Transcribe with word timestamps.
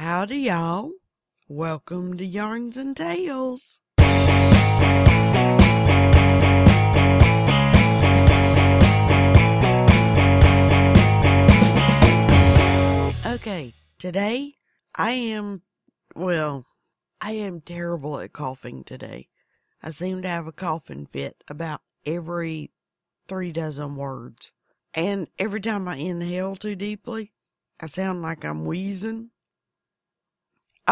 Howdy, 0.00 0.38
y'all. 0.38 0.92
Welcome 1.46 2.16
to 2.16 2.24
Yarns 2.24 2.78
and 2.78 2.96
Tales. 2.96 3.80
Okay, 13.26 13.74
today 13.98 14.54
I 14.96 15.10
am, 15.10 15.60
well, 16.16 16.64
I 17.20 17.32
am 17.32 17.60
terrible 17.60 18.20
at 18.20 18.32
coughing 18.32 18.84
today. 18.84 19.28
I 19.82 19.90
seem 19.90 20.22
to 20.22 20.28
have 20.28 20.46
a 20.46 20.52
coughing 20.52 21.04
fit 21.04 21.44
about 21.46 21.82
every 22.06 22.70
three 23.28 23.52
dozen 23.52 23.96
words. 23.96 24.50
And 24.94 25.28
every 25.38 25.60
time 25.60 25.86
I 25.86 25.96
inhale 25.96 26.56
too 26.56 26.74
deeply, 26.74 27.32
I 27.78 27.84
sound 27.84 28.22
like 28.22 28.46
I'm 28.46 28.64
wheezing. 28.64 29.32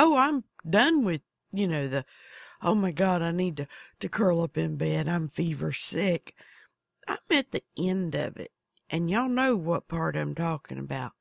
Oh, 0.00 0.16
I'm 0.16 0.44
done 0.68 1.04
with, 1.04 1.22
you 1.50 1.66
know, 1.66 1.88
the, 1.88 2.04
oh 2.62 2.76
my 2.76 2.92
God, 2.92 3.20
I 3.20 3.32
need 3.32 3.56
to, 3.56 3.66
to 3.98 4.08
curl 4.08 4.42
up 4.42 4.56
in 4.56 4.76
bed. 4.76 5.08
I'm 5.08 5.28
fever 5.28 5.72
sick. 5.72 6.36
I'm 7.08 7.18
at 7.32 7.50
the 7.50 7.64
end 7.76 8.14
of 8.14 8.36
it. 8.36 8.52
And 8.88 9.10
y'all 9.10 9.28
know 9.28 9.56
what 9.56 9.88
part 9.88 10.14
I'm 10.14 10.36
talking 10.36 10.78
about. 10.78 11.14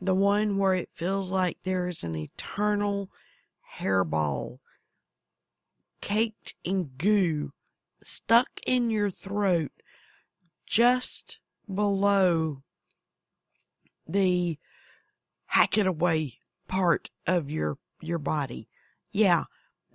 The 0.00 0.14
one 0.14 0.56
where 0.56 0.74
it 0.74 0.90
feels 0.94 1.32
like 1.32 1.58
there 1.64 1.88
is 1.88 2.04
an 2.04 2.14
eternal 2.14 3.10
hairball 3.78 4.58
caked 6.00 6.54
in 6.62 6.92
goo 6.96 7.50
stuck 8.04 8.48
in 8.68 8.88
your 8.88 9.10
throat 9.10 9.72
just 10.64 11.40
below 11.72 12.62
the 14.06 14.58
hack 15.46 15.76
it 15.76 15.88
away 15.88 16.38
part 16.68 17.10
of 17.26 17.50
your 17.50 17.78
your 18.06 18.18
body. 18.18 18.68
Yeah, 19.10 19.44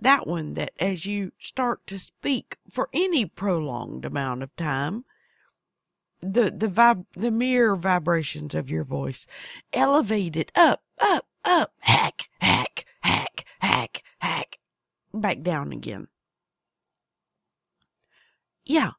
that 0.00 0.26
one 0.26 0.54
that 0.54 0.72
as 0.78 1.06
you 1.06 1.32
start 1.38 1.86
to 1.86 1.98
speak 1.98 2.58
for 2.70 2.88
any 2.92 3.26
prolonged 3.26 4.04
amount 4.04 4.42
of 4.42 4.54
time, 4.56 5.04
the 6.20 6.50
the 6.50 6.68
vib 6.68 7.06
the 7.14 7.30
mere 7.30 7.74
vibrations 7.76 8.54
of 8.54 8.70
your 8.70 8.84
voice 8.84 9.26
elevate 9.72 10.36
it 10.36 10.52
up, 10.54 10.82
up, 11.00 11.26
up, 11.44 11.72
hack, 11.80 12.28
hack, 12.40 12.84
hack, 13.00 13.44
hack, 13.60 14.02
hack, 14.20 14.58
back 15.12 15.42
down 15.42 15.72
again. 15.72 16.08
Yeah, 18.64 18.92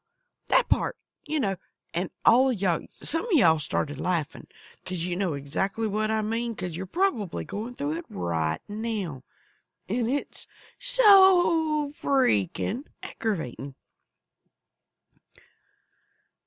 that 0.48 0.68
part, 0.68 0.96
you 1.26 1.40
know, 1.40 1.56
and 1.94 2.10
all 2.24 2.50
of 2.50 2.60
y'all, 2.60 2.80
some 3.02 3.24
of 3.24 3.32
y'all 3.32 3.60
started 3.60 4.00
laughing 4.00 4.48
because 4.82 5.06
you 5.06 5.14
know 5.14 5.34
exactly 5.34 5.86
what 5.86 6.10
I 6.10 6.22
mean 6.22 6.52
because 6.52 6.76
you're 6.76 6.86
probably 6.86 7.44
going 7.44 7.74
through 7.74 7.98
it 7.98 8.04
right 8.10 8.58
now. 8.68 9.22
And 9.88 10.10
it's 10.10 10.48
so 10.80 11.92
freaking 12.02 12.82
aggravating. 13.02 13.76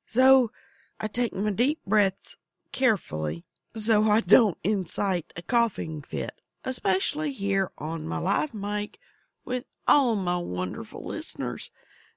So 0.06 0.52
I 1.00 1.08
take 1.08 1.34
my 1.34 1.52
deep 1.52 1.80
breaths 1.88 2.36
carefully 2.73 3.45
so 3.73 4.09
I 4.09 4.20
don't 4.20 4.58
incite 4.64 5.31
a 5.38 5.42
coughing 5.42 6.02
fit, 6.02 6.42
especially 6.66 7.31
here 7.31 7.72
on 7.78 8.06
my 8.06 8.18
live 8.18 8.53
mic 8.53 9.00
with 9.45 9.64
all 9.88 10.16
my 10.16 10.38
wonderful 10.38 11.06
listeners 11.06 11.72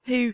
who 0.05 0.33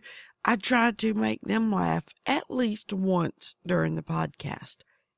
I 0.50 0.56
try 0.56 0.92
to 0.92 1.14
make 1.14 1.42
them 1.42 1.74
laugh 1.74 2.06
at 2.26 2.50
least 2.50 2.94
once 2.94 3.56
during 3.66 3.96
the 3.96 4.02
podcast. 4.02 4.78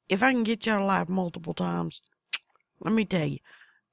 If 0.09 0.23
I 0.23 0.31
can 0.31 0.41
get 0.41 0.65
y'all 0.65 0.79
to 0.79 0.85
laugh 0.85 1.07
multiple 1.07 1.53
times, 1.53 2.01
let 2.79 2.95
me 2.95 3.05
tell 3.05 3.27
you, 3.27 3.37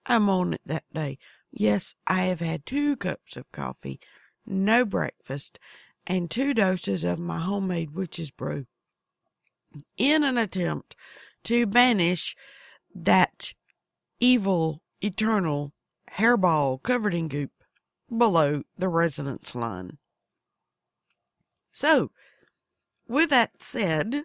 I'm 0.07 0.31
on 0.31 0.55
it 0.55 0.63
that 0.65 0.85
day. 0.95 1.19
Yes, 1.53 1.95
I 2.07 2.23
have 2.23 2.41
had 2.41 2.65
two 2.65 2.97
cups 2.97 3.37
of 3.37 3.53
coffee, 3.53 4.01
no 4.47 4.87
breakfast, 4.87 5.59
and 6.07 6.31
two 6.31 6.55
doses 6.55 7.05
of 7.05 7.19
my 7.19 7.41
homemade 7.41 7.91
witch's 7.91 8.31
brew 8.31 8.65
in 9.99 10.25
an 10.25 10.39
attempt 10.39 10.97
to 11.45 11.67
banish 11.67 12.35
that 12.95 13.53
evil, 14.21 14.81
eternal 15.03 15.75
hairball 16.13 16.83
covered 16.83 17.13
in 17.13 17.29
goop 17.29 17.51
below 18.17 18.63
the 18.79 18.89
resonance 18.89 19.55
line. 19.55 19.99
So, 21.77 22.11
with 23.07 23.29
that 23.29 23.63
said, 23.63 24.25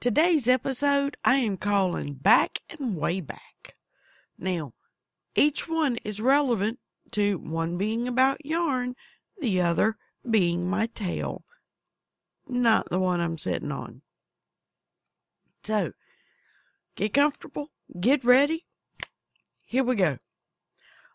today's 0.00 0.48
episode 0.48 1.16
I 1.24 1.36
am 1.36 1.56
calling 1.56 2.14
Back 2.14 2.62
and 2.68 2.96
Way 2.96 3.20
Back. 3.20 3.76
Now, 4.36 4.72
each 5.36 5.68
one 5.68 5.98
is 6.02 6.20
relevant 6.20 6.80
to 7.12 7.38
one 7.38 7.78
being 7.78 8.08
about 8.08 8.44
yarn, 8.44 8.96
the 9.40 9.60
other 9.60 9.98
being 10.28 10.68
my 10.68 10.86
tail, 10.86 11.44
not 12.48 12.90
the 12.90 12.98
one 12.98 13.20
I'm 13.20 13.38
sitting 13.38 13.70
on. 13.70 14.02
So, 15.62 15.92
get 16.96 17.14
comfortable, 17.14 17.70
get 18.00 18.24
ready. 18.24 18.66
Here 19.64 19.84
we 19.84 19.94
go. 19.94 20.18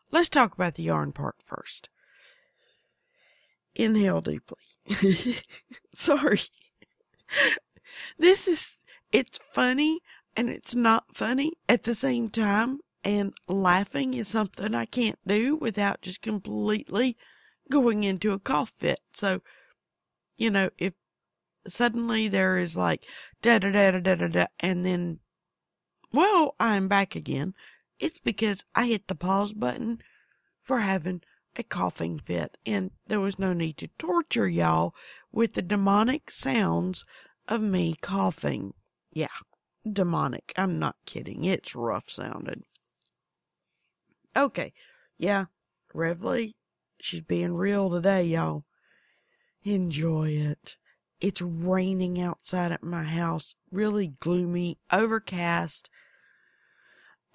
Let's 0.09 0.29
talk 0.29 0.53
about 0.53 0.75
the 0.75 0.83
yarn 0.83 1.11
part 1.11 1.35
first. 1.43 1.89
Inhale 3.75 4.21
deeply. 4.21 4.57
Sorry. 5.93 6.41
This 8.17 8.47
is, 8.47 8.79
it's 9.11 9.39
funny 9.53 9.99
and 10.35 10.49
it's 10.49 10.75
not 10.75 11.15
funny 11.15 11.53
at 11.67 11.83
the 11.83 11.95
same 11.95 12.29
time. 12.29 12.79
And 13.03 13.33
laughing 13.47 14.13
is 14.13 14.27
something 14.27 14.75
I 14.75 14.85
can't 14.85 15.19
do 15.25 15.55
without 15.55 16.01
just 16.01 16.21
completely 16.21 17.15
going 17.71 18.03
into 18.03 18.33
a 18.33 18.39
cough 18.39 18.71
fit. 18.77 18.99
So, 19.13 19.41
you 20.37 20.49
know, 20.49 20.69
if 20.77 20.93
suddenly 21.67 22.27
there 22.27 22.57
is 22.57 22.75
like 22.75 23.05
da 23.41 23.59
da 23.59 23.71
da 23.71 23.91
da 23.91 23.99
da 23.99 24.15
da 24.15 24.27
da, 24.27 24.45
and 24.59 24.85
then, 24.85 25.19
well, 26.11 26.55
I'm 26.59 26.87
back 26.89 27.15
again. 27.15 27.53
It's 27.99 28.19
because 28.19 28.65
I 28.75 28.87
hit 28.87 29.07
the 29.07 29.15
pause 29.15 29.53
button 29.53 30.01
for 30.61 30.79
having 30.79 31.21
a 31.59 31.63
coughing 31.63 32.17
fit, 32.17 32.57
and 32.65 32.91
there 33.07 33.19
was 33.19 33.37
no 33.37 33.53
need 33.53 33.77
to 33.77 33.89
torture 33.99 34.47
y'all 34.47 34.95
with 35.31 35.53
the 35.53 35.61
demonic 35.61 36.31
sounds 36.31 37.05
of 37.47 37.61
me 37.61 37.95
coughing. 38.01 38.73
Yeah, 39.11 39.27
demonic. 39.91 40.53
I'm 40.57 40.79
not 40.79 40.95
kidding. 41.05 41.43
It's 41.43 41.75
rough 41.75 42.09
sounded. 42.09 42.63
Okay, 44.35 44.73
yeah, 45.17 45.45
Revly, 45.93 46.53
she's 47.01 47.21
being 47.21 47.53
real 47.53 47.89
today, 47.89 48.23
y'all. 48.23 48.63
Enjoy 49.63 50.29
it. 50.29 50.77
It's 51.19 51.41
raining 51.41 52.21
outside 52.21 52.71
at 52.71 52.83
my 52.83 53.03
house, 53.03 53.55
really 53.71 54.13
gloomy, 54.21 54.77
overcast. 54.91 55.89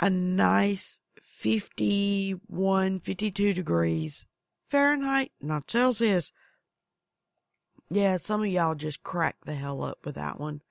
A 0.00 0.08
nice 0.08 1.00
51, 1.44 3.00
52 3.00 3.52
degrees 3.52 4.26
Fahrenheit, 4.66 5.30
not 5.42 5.70
Celsius. 5.70 6.32
Yeah, 7.90 8.16
some 8.16 8.40
of 8.40 8.46
y'all 8.46 8.74
just 8.74 9.02
cracked 9.02 9.44
the 9.44 9.54
hell 9.54 9.84
up 9.84 9.98
with 10.06 10.14
that 10.14 10.40
one. 10.40 10.62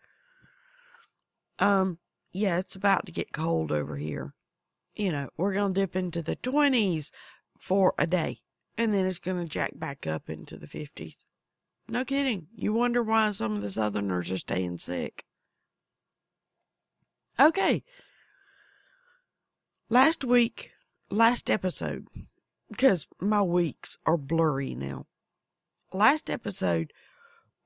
Um, 1.59 1.99
yeah, 2.31 2.57
it's 2.57 2.75
about 2.75 3.05
to 3.05 3.11
get 3.11 3.31
cold 3.31 3.71
over 3.71 3.97
here. 3.97 4.33
You 4.95 5.11
know, 5.11 5.29
we're 5.37 5.53
going 5.53 5.75
to 5.75 5.79
dip 5.79 5.95
into 5.95 6.23
the 6.23 6.37
20s 6.37 7.11
for 7.59 7.93
a 7.99 8.07
day, 8.07 8.39
and 8.75 8.91
then 8.91 9.05
it's 9.05 9.19
going 9.19 9.37
to 9.37 9.47
jack 9.47 9.73
back 9.75 10.07
up 10.07 10.27
into 10.27 10.57
the 10.57 10.65
50s. 10.65 11.17
No 11.87 12.03
kidding. 12.03 12.47
You 12.55 12.73
wonder 12.73 13.03
why 13.03 13.29
some 13.29 13.55
of 13.55 13.61
the 13.61 13.69
Southerners 13.69 14.31
are 14.31 14.39
staying 14.39 14.79
sick. 14.79 15.23
Okay. 17.39 17.83
Last 19.89 20.23
week, 20.23 20.71
last 21.09 21.49
episode, 21.49 22.07
because 22.69 23.05
my 23.19 23.41
weeks 23.41 23.97
are 24.05 24.17
blurry 24.17 24.73
now. 24.73 25.07
Last 25.91 26.29
episode, 26.29 26.93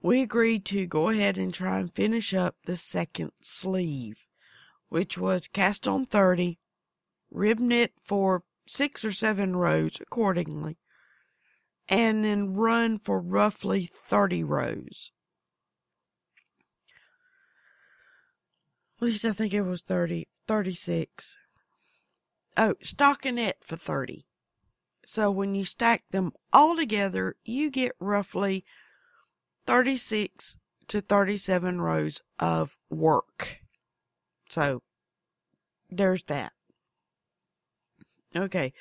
we 0.02 0.24
agreed 0.24 0.66
to 0.66 0.88
go 0.88 1.10
ahead 1.10 1.38
and 1.38 1.54
try 1.54 1.78
and 1.78 1.94
finish 1.94 2.34
up 2.34 2.56
the 2.66 2.76
second 2.76 3.34
sleeve, 3.40 4.26
which 4.90 5.18
was 5.18 5.48
cast 5.48 5.88
on 5.88 6.08
30, 6.08 6.58
rib 7.30 7.60
knit 7.60 7.94
for 8.02 8.44
six 8.68 9.06
or 9.06 9.12
seven 9.12 9.56
rows 9.56 10.00
accordingly, 10.02 10.80
and 11.88 12.26
then 12.26 12.56
run 12.56 12.98
for 12.98 13.22
roughly 13.22 13.86
30 13.86 14.44
rows. 14.44 15.12
At 18.98 19.04
least 19.06 19.24
I 19.24 19.34
think 19.34 19.54
it 19.54 19.62
was 19.62 19.84
30, 19.84 20.28
36. 20.48 21.38
Oh, 22.58 22.74
stockinette 22.84 23.62
for 23.62 23.76
30. 23.76 24.26
So 25.06 25.30
when 25.30 25.54
you 25.54 25.64
stack 25.64 26.04
them 26.10 26.32
all 26.52 26.76
together, 26.76 27.36
you 27.46 27.70
get 27.70 27.94
roughly 28.00 28.66
36 29.68 30.58
to 30.88 31.02
37 31.02 31.80
rows 31.80 32.22
of 32.40 32.78
work. 32.90 33.60
So 34.50 34.82
there's 35.90 36.24
that. 36.24 36.52
Okay. 38.36 38.74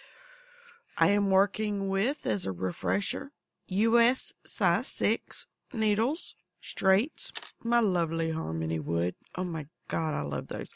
I 0.97 1.09
am 1.09 1.31
working 1.31 1.89
with, 1.91 2.27
as 2.27 2.47
a 2.47 2.53
refresher, 2.53 3.33
US 3.67 4.33
size 4.47 4.87
6 4.87 5.47
needles, 5.75 6.35
straights, 6.63 7.31
my 7.63 7.81
lovely 7.81 8.31
harmony 8.31 8.81
wood. 8.81 9.15
Oh 9.37 9.45
my 9.45 9.67
God, 9.89 10.15
I 10.15 10.23
love 10.23 10.49
those. 10.49 10.69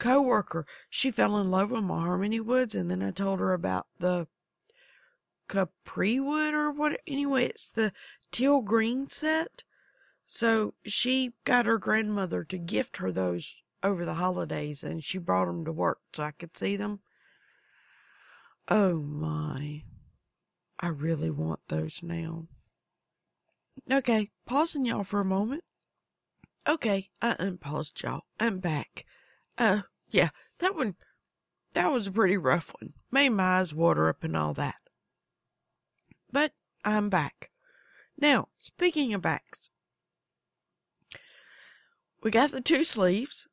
Co-worker, 0.00 0.66
she 0.88 1.10
fell 1.10 1.36
in 1.36 1.50
love 1.50 1.70
with 1.70 1.84
my 1.84 2.00
harmony 2.00 2.40
woods 2.40 2.74
and 2.74 2.90
then 2.90 3.02
I 3.02 3.10
told 3.10 3.38
her 3.38 3.52
about 3.52 3.86
the 3.98 4.26
Capri 5.46 6.18
wood 6.18 6.54
or 6.54 6.72
what. 6.72 7.00
Anyway, 7.06 7.44
it's 7.44 7.68
the 7.68 7.92
teal 8.32 8.62
green 8.62 9.08
set. 9.10 9.62
So 10.26 10.74
she 10.84 11.34
got 11.44 11.66
her 11.66 11.76
grandmother 11.76 12.44
to 12.44 12.56
gift 12.56 12.96
her 12.96 13.12
those 13.12 13.56
over 13.82 14.06
the 14.06 14.14
holidays 14.14 14.82
and 14.82 15.04
she 15.04 15.18
brought 15.18 15.46
them 15.46 15.64
to 15.66 15.72
work 15.72 15.98
so 16.14 16.22
I 16.22 16.30
could 16.30 16.56
see 16.56 16.76
them. 16.76 17.00
Oh 18.68 19.00
my. 19.00 19.82
I 20.80 20.88
really 20.88 21.30
want 21.30 21.60
those 21.68 22.00
now. 22.02 22.46
Okay, 23.90 24.30
pausing 24.46 24.86
y'all 24.86 25.04
for 25.04 25.20
a 25.20 25.24
moment. 25.26 25.64
Okay, 26.66 27.10
I 27.20 27.36
unpaused 27.38 28.02
y'all. 28.02 28.22
I'm 28.38 28.60
back. 28.60 29.04
Uh, 29.58 29.82
yeah, 30.10 30.30
that 30.58 30.76
one, 30.76 30.96
that 31.72 31.92
was 31.92 32.06
a 32.06 32.12
pretty 32.12 32.36
rough 32.36 32.72
one. 32.80 32.94
Made 33.10 33.30
my 33.30 33.58
eyes 33.58 33.74
water 33.74 34.08
up 34.08 34.24
and 34.24 34.36
all 34.36 34.54
that. 34.54 34.76
But 36.32 36.52
I'm 36.84 37.08
back. 37.08 37.50
Now, 38.18 38.48
speaking 38.58 39.14
of 39.14 39.22
backs, 39.22 39.70
we 42.22 42.30
got 42.30 42.50
the 42.50 42.60
two 42.60 42.84
sleeves. 42.84 43.46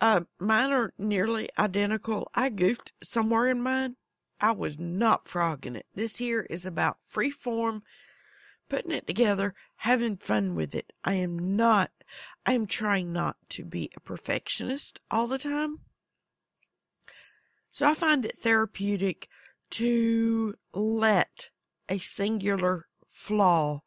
Uh, 0.00 0.22
mine 0.38 0.72
are 0.72 0.92
nearly 0.98 1.48
identical. 1.58 2.30
I 2.34 2.48
goofed 2.48 2.92
somewhere 3.02 3.48
in 3.48 3.62
mine. 3.62 3.96
I 4.40 4.52
was 4.52 4.78
not 4.78 5.28
frogging 5.28 5.76
it. 5.76 5.86
This 5.94 6.16
here 6.16 6.46
is 6.48 6.64
about 6.64 6.96
free 7.06 7.30
form, 7.30 7.82
putting 8.70 8.92
it 8.92 9.06
together, 9.06 9.54
having 9.76 10.16
fun 10.16 10.54
with 10.54 10.74
it. 10.74 10.94
I 11.04 11.14
am 11.14 11.56
not, 11.56 11.90
I 12.46 12.54
am 12.54 12.66
trying 12.66 13.12
not 13.12 13.36
to 13.50 13.64
be 13.64 13.90
a 13.94 14.00
perfectionist 14.00 15.00
all 15.10 15.26
the 15.26 15.38
time. 15.38 15.80
So 17.70 17.86
I 17.86 17.94
find 17.94 18.24
it 18.24 18.38
therapeutic 18.38 19.28
to 19.72 20.54
let 20.72 21.50
a 21.88 21.98
singular 21.98 22.86
flaw 23.06 23.82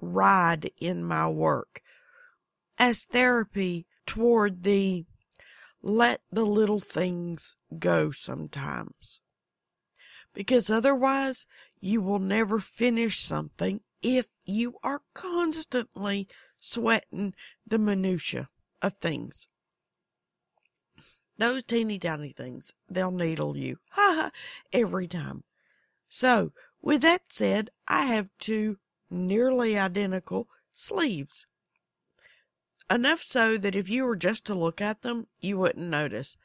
ride 0.00 0.72
in 0.80 1.04
my 1.04 1.28
work 1.28 1.82
as 2.78 3.04
therapy 3.04 3.86
toward 4.06 4.64
the 4.64 5.04
let 5.84 6.20
the 6.30 6.44
little 6.44 6.80
things 6.80 7.56
go 7.78 8.10
sometimes. 8.10 9.20
Because 10.32 10.70
otherwise 10.70 11.46
you 11.80 12.00
will 12.00 12.20
never 12.20 12.60
finish 12.60 13.24
something 13.24 13.80
if 14.02 14.26
you 14.44 14.76
are 14.82 15.02
constantly 15.14 16.28
sweating 16.58 17.34
the 17.66 17.78
minutia 17.78 18.48
of 18.80 18.96
things. 18.96 19.48
Those 21.38 21.64
teeny 21.64 21.98
tiny 21.98 22.32
things, 22.32 22.74
they'll 22.88 23.10
needle 23.10 23.56
you. 23.56 23.78
Ha 23.92 24.14
ha, 24.16 24.30
every 24.72 25.08
time. 25.08 25.44
So, 26.08 26.52
with 26.80 27.00
that 27.02 27.22
said, 27.28 27.70
I 27.88 28.02
have 28.02 28.30
two 28.38 28.78
nearly 29.10 29.78
identical 29.78 30.48
sleeves. 30.70 31.46
Enough 32.90 33.22
so 33.22 33.56
that 33.56 33.74
if 33.74 33.88
you 33.88 34.04
were 34.04 34.16
just 34.16 34.44
to 34.46 34.54
look 34.54 34.80
at 34.80 35.02
them, 35.02 35.26
you 35.40 35.58
wouldn't 35.58 35.88
notice. 35.88 36.36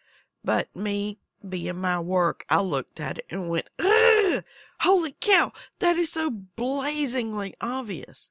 But 0.43 0.73
me, 0.75 1.19
being 1.47 1.81
my 1.81 1.99
work, 1.99 2.45
I 2.49 2.61
looked 2.61 2.99
at 2.99 3.17
it 3.17 3.25
and 3.29 3.49
went, 3.49 3.69
Ugh! 3.79 3.85
holy 4.81 5.15
cow, 5.19 5.51
that 5.79 5.97
is 5.97 6.11
so 6.11 6.29
blazingly 6.29 7.55
obvious. 7.61 8.29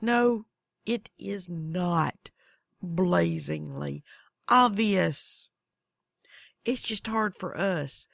No, 0.00 0.46
it 0.84 1.10
is 1.18 1.48
not 1.48 2.30
blazingly 2.82 4.04
obvious. 4.48 5.48
It's 6.64 6.82
just 6.82 7.06
hard 7.06 7.34
for 7.34 7.56
us 7.56 8.08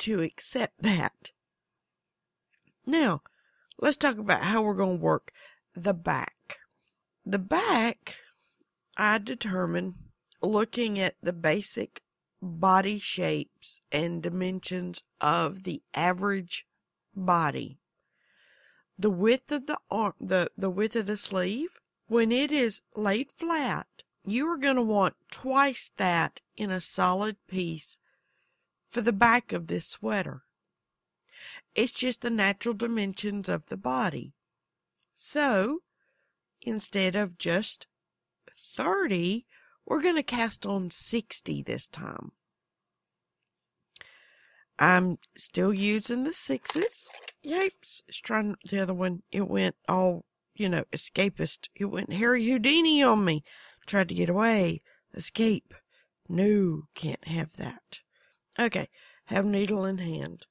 to 0.00 0.22
accept 0.22 0.82
that. 0.82 1.32
Now, 2.86 3.22
let's 3.78 3.96
talk 3.96 4.18
about 4.18 4.44
how 4.44 4.62
we're 4.62 4.74
going 4.74 4.98
to 4.98 5.04
work 5.04 5.32
the 5.74 5.94
back. 5.94 6.58
The 7.24 7.38
back 7.38 8.16
I 8.96 9.18
determine 9.18 9.94
looking 10.42 10.98
at 10.98 11.16
the 11.22 11.32
basic 11.32 12.02
body 12.40 12.98
shapes 12.98 13.80
and 13.90 14.22
dimensions 14.22 15.02
of 15.20 15.64
the 15.64 15.82
average 15.94 16.66
body. 17.14 17.78
The 18.98 19.10
width 19.10 19.52
of 19.52 19.66
the 19.66 19.78
arm, 19.90 20.14
the, 20.20 20.50
the 20.56 20.70
width 20.70 20.96
of 20.96 21.06
the 21.06 21.16
sleeve, 21.16 21.80
when 22.06 22.32
it 22.32 22.50
is 22.50 22.82
laid 22.94 23.30
flat, 23.32 23.86
you 24.24 24.46
are 24.48 24.56
going 24.56 24.76
to 24.76 24.82
want 24.82 25.14
twice 25.30 25.90
that 25.96 26.40
in 26.56 26.70
a 26.70 26.80
solid 26.80 27.36
piece 27.46 27.98
for 28.88 29.00
the 29.00 29.12
back 29.12 29.52
of 29.52 29.66
this 29.66 29.86
sweater. 29.86 30.42
It's 31.74 31.92
just 31.92 32.22
the 32.22 32.30
natural 32.30 32.74
dimensions 32.74 33.48
of 33.48 33.66
the 33.66 33.76
body. 33.76 34.32
So, 35.14 35.82
instead 36.62 37.14
of 37.14 37.38
just 37.38 37.86
30, 38.56 39.46
we're 39.88 40.02
going 40.02 40.16
to 40.16 40.22
cast 40.22 40.66
on 40.66 40.90
60 40.90 41.62
this 41.62 41.88
time. 41.88 42.32
I'm 44.78 45.18
still 45.36 45.72
using 45.72 46.24
the 46.24 46.34
sixes. 46.34 47.10
Yipes. 47.44 48.02
It's 48.06 48.18
trying 48.18 48.56
the 48.70 48.80
other 48.80 48.92
one. 48.92 49.22
It 49.32 49.48
went 49.48 49.76
all, 49.88 50.26
you 50.54 50.68
know, 50.68 50.84
escapist. 50.92 51.68
It 51.74 51.86
went 51.86 52.12
Harry 52.12 52.46
Houdini 52.46 53.02
on 53.02 53.24
me. 53.24 53.42
Tried 53.86 54.10
to 54.10 54.14
get 54.14 54.28
away. 54.28 54.82
Escape. 55.14 55.72
No, 56.28 56.82
can't 56.94 57.26
have 57.26 57.54
that. 57.54 58.00
Okay. 58.58 58.90
Have 59.24 59.46
needle 59.46 59.86
in 59.86 59.98
hand. 59.98 60.46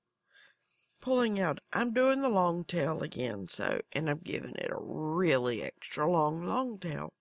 Pulling 1.00 1.40
out. 1.40 1.60
I'm 1.72 1.94
doing 1.94 2.24
the 2.24 2.30
long 2.30 2.66
tail 2.66 3.04
again, 3.04 3.48
so, 3.50 3.82
and 3.94 4.10
I'm 4.10 4.22
giving 4.24 4.56
it 4.56 4.72
a 4.72 4.82
really 4.82 5.62
extra 5.62 6.10
long 6.10 6.44
long 6.44 6.80
tail. 6.80 7.14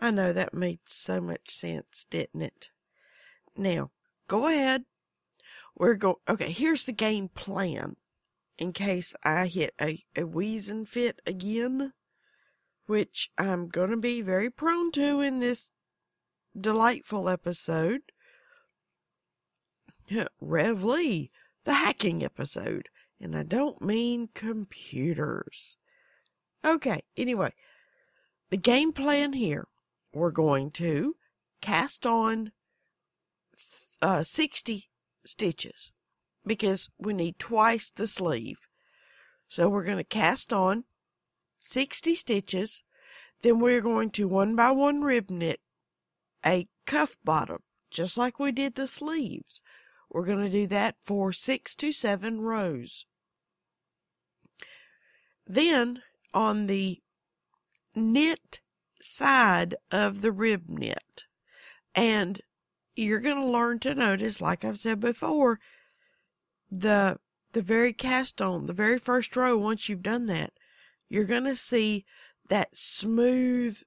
I 0.00 0.10
know 0.10 0.32
that 0.32 0.54
made 0.54 0.80
so 0.86 1.20
much 1.20 1.50
sense, 1.50 2.06
didn't 2.08 2.42
it? 2.42 2.70
Now, 3.56 3.90
go 4.28 4.46
ahead. 4.46 4.84
We're 5.76 5.94
go, 5.94 6.20
okay, 6.28 6.52
here's 6.52 6.84
the 6.84 6.92
game 6.92 7.28
plan 7.28 7.96
in 8.58 8.72
case 8.72 9.14
I 9.24 9.46
hit 9.46 9.74
a, 9.80 10.04
a 10.16 10.24
wheezing 10.24 10.86
fit 10.86 11.20
again, 11.26 11.92
which 12.86 13.30
I'm 13.38 13.68
going 13.68 13.90
to 13.90 13.96
be 13.96 14.20
very 14.20 14.50
prone 14.50 14.92
to 14.92 15.20
in 15.20 15.40
this 15.40 15.72
delightful 16.58 17.28
episode. 17.28 18.02
Revly, 20.42 21.30
the 21.64 21.74
hacking 21.74 22.24
episode. 22.24 22.88
And 23.20 23.36
I 23.36 23.42
don't 23.42 23.82
mean 23.82 24.28
computers. 24.32 25.76
Okay, 26.64 27.02
anyway, 27.16 27.52
the 28.50 28.56
game 28.56 28.92
plan 28.92 29.32
here 29.32 29.66
we're 30.12 30.30
going 30.30 30.70
to 30.72 31.16
cast 31.60 32.06
on 32.06 32.52
uh, 34.00 34.22
60 34.22 34.88
stitches 35.26 35.92
because 36.46 36.88
we 36.98 37.12
need 37.12 37.38
twice 37.38 37.90
the 37.90 38.06
sleeve. 38.06 38.58
So 39.48 39.68
we're 39.68 39.84
going 39.84 39.98
to 39.98 40.04
cast 40.04 40.52
on 40.52 40.84
60 41.58 42.14
stitches. 42.14 42.82
Then 43.42 43.60
we're 43.60 43.80
going 43.80 44.10
to 44.12 44.28
one 44.28 44.56
by 44.56 44.70
one 44.70 45.02
rib 45.02 45.30
knit 45.30 45.60
a 46.44 46.68
cuff 46.86 47.16
bottom, 47.24 47.58
just 47.90 48.16
like 48.16 48.38
we 48.38 48.52
did 48.52 48.74
the 48.74 48.86
sleeves. 48.86 49.62
We're 50.10 50.24
going 50.24 50.44
to 50.44 50.50
do 50.50 50.66
that 50.68 50.96
for 51.04 51.32
six 51.32 51.74
to 51.76 51.92
seven 51.92 52.40
rows. 52.40 53.06
Then 55.46 56.02
on 56.32 56.66
the 56.66 57.00
knit 57.94 58.60
side 59.00 59.74
of 59.90 60.20
the 60.20 60.32
rib 60.32 60.68
knit. 60.68 61.24
And 61.94 62.40
you're 62.96 63.20
going 63.20 63.36
to 63.36 63.50
learn 63.50 63.78
to 63.80 63.94
notice, 63.94 64.40
like 64.40 64.64
I've 64.64 64.78
said 64.78 65.00
before, 65.00 65.60
the, 66.70 67.18
the 67.52 67.62
very 67.62 67.92
cast 67.92 68.42
on, 68.42 68.66
the 68.66 68.72
very 68.72 68.98
first 68.98 69.34
row, 69.36 69.56
once 69.56 69.88
you've 69.88 70.02
done 70.02 70.26
that, 70.26 70.52
you're 71.08 71.24
going 71.24 71.44
to 71.44 71.56
see 71.56 72.04
that 72.48 72.76
smooth 72.76 73.78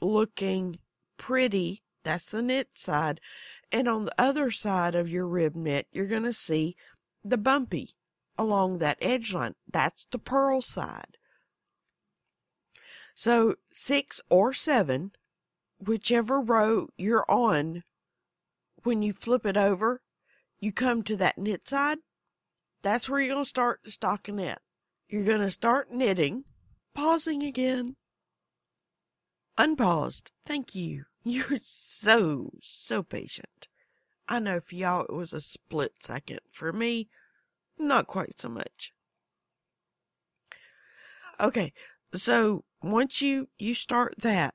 looking 0.00 0.78
pretty, 1.16 1.82
that's 2.02 2.30
the 2.30 2.42
knit 2.42 2.70
side. 2.74 3.20
And 3.72 3.88
on 3.88 4.04
the 4.04 4.20
other 4.20 4.50
side 4.50 4.94
of 4.94 5.08
your 5.08 5.26
rib 5.26 5.54
knit, 5.54 5.86
you're 5.92 6.06
going 6.06 6.24
to 6.24 6.32
see 6.32 6.76
the 7.24 7.38
bumpy 7.38 7.94
along 8.38 8.78
that 8.78 8.98
edge 9.00 9.32
line. 9.32 9.54
That's 9.70 10.06
the 10.10 10.18
purl 10.18 10.60
side. 10.60 11.15
So 13.16 13.54
six 13.72 14.20
or 14.28 14.52
seven, 14.52 15.12
whichever 15.78 16.38
row 16.38 16.88
you're 16.98 17.24
on 17.30 17.82
when 18.82 19.00
you 19.00 19.14
flip 19.14 19.46
it 19.46 19.56
over, 19.56 20.02
you 20.60 20.70
come 20.70 21.02
to 21.04 21.16
that 21.16 21.38
knit 21.38 21.66
side. 21.66 21.98
That's 22.82 23.08
where 23.08 23.18
you're 23.18 23.32
going 23.32 23.44
to 23.44 23.48
start 23.48 23.80
the 23.82 23.90
stockinette. 23.90 24.58
You're 25.08 25.24
going 25.24 25.40
to 25.40 25.50
start 25.50 25.90
knitting, 25.90 26.44
pausing 26.94 27.42
again. 27.42 27.96
Unpaused. 29.56 30.30
Thank 30.44 30.74
you. 30.74 31.06
You're 31.24 31.58
so, 31.62 32.50
so 32.62 33.02
patient. 33.02 33.66
I 34.28 34.40
know 34.40 34.60
for 34.60 34.74
y'all 34.74 35.06
it 35.06 35.14
was 35.14 35.32
a 35.32 35.40
split 35.40 35.94
second. 36.00 36.40
For 36.52 36.70
me, 36.70 37.08
not 37.78 38.06
quite 38.06 38.38
so 38.38 38.50
much. 38.50 38.92
Okay, 41.40 41.72
so 42.14 42.64
once 42.82 43.20
you, 43.20 43.48
you 43.58 43.74
start 43.74 44.14
that, 44.18 44.54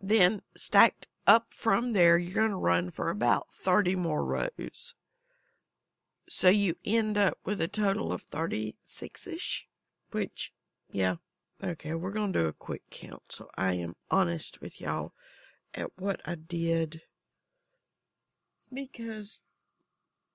then 0.00 0.42
stacked 0.56 1.06
up 1.26 1.46
from 1.50 1.92
there, 1.92 2.18
you're 2.18 2.34
going 2.34 2.50
to 2.50 2.56
run 2.56 2.90
for 2.90 3.08
about 3.08 3.46
30 3.52 3.96
more 3.96 4.24
rows. 4.24 4.94
So 6.28 6.48
you 6.48 6.76
end 6.84 7.18
up 7.18 7.38
with 7.44 7.60
a 7.60 7.68
total 7.68 8.12
of 8.12 8.22
36 8.22 9.26
ish, 9.26 9.66
which, 10.10 10.52
yeah, 10.90 11.16
okay, 11.62 11.94
we're 11.94 12.12
going 12.12 12.32
to 12.32 12.42
do 12.42 12.46
a 12.46 12.52
quick 12.52 12.82
count. 12.90 13.22
So 13.30 13.48
I 13.56 13.74
am 13.74 13.96
honest 14.10 14.60
with 14.60 14.80
y'all 14.80 15.12
at 15.74 15.90
what 15.96 16.20
I 16.24 16.34
did 16.34 17.02
because, 18.72 19.42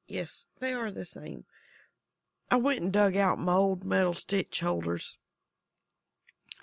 yes, 0.07 0.48
they 0.60 0.74
are 0.74 0.91
the 0.91 1.05
same. 1.05 1.45
I 2.51 2.57
went 2.57 2.81
and 2.81 2.91
dug 2.91 3.15
out 3.15 3.39
my 3.39 3.53
old 3.53 3.84
metal 3.84 4.13
stitch 4.13 4.60
holders. 4.60 5.17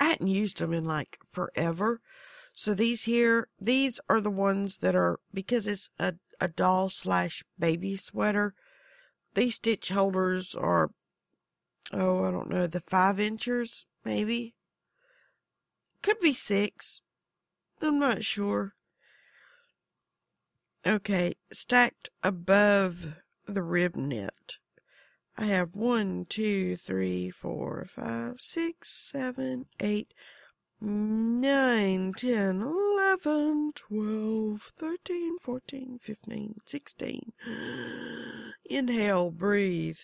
I 0.02 0.06
hadn't 0.06 0.26
used 0.26 0.58
them 0.58 0.72
in 0.72 0.84
like 0.84 1.20
forever. 1.30 2.00
So 2.52 2.74
these 2.74 3.04
here, 3.04 3.46
these 3.60 4.00
are 4.08 4.20
the 4.20 4.32
ones 4.32 4.78
that 4.78 4.96
are, 4.96 5.20
because 5.32 5.64
it's 5.68 5.90
a, 5.96 6.14
a 6.40 6.48
doll 6.48 6.90
slash 6.90 7.44
baby 7.56 7.96
sweater, 7.96 8.52
these 9.34 9.54
stitch 9.54 9.90
holders 9.90 10.56
are, 10.56 10.90
oh, 11.92 12.24
I 12.24 12.32
don't 12.32 12.50
know, 12.50 12.66
the 12.66 12.80
five 12.80 13.20
inchers, 13.20 13.86
maybe. 14.04 14.56
Could 16.02 16.18
be 16.18 16.34
six. 16.34 17.02
I'm 17.80 18.00
not 18.00 18.24
sure. 18.24 18.74
Okay, 20.84 21.34
stacked 21.52 22.10
above 22.24 23.18
the 23.46 23.62
rib 23.62 23.94
knit. 23.94 24.58
I 25.36 25.46
have 25.46 25.74
one, 25.74 26.26
two, 26.28 26.76
three, 26.76 27.30
four, 27.30 27.86
five, 27.88 28.40
six, 28.40 28.90
seven, 28.92 29.66
eight, 29.80 30.12
nine, 30.80 32.12
ten, 32.14 32.60
eleven, 32.60 33.72
twelve, 33.74 34.72
thirteen, 34.76 35.38
fourteen, 35.38 35.98
fifteen, 35.98 36.56
sixteen. 36.66 37.32
Inhale, 38.64 39.30
breathe. 39.30 39.98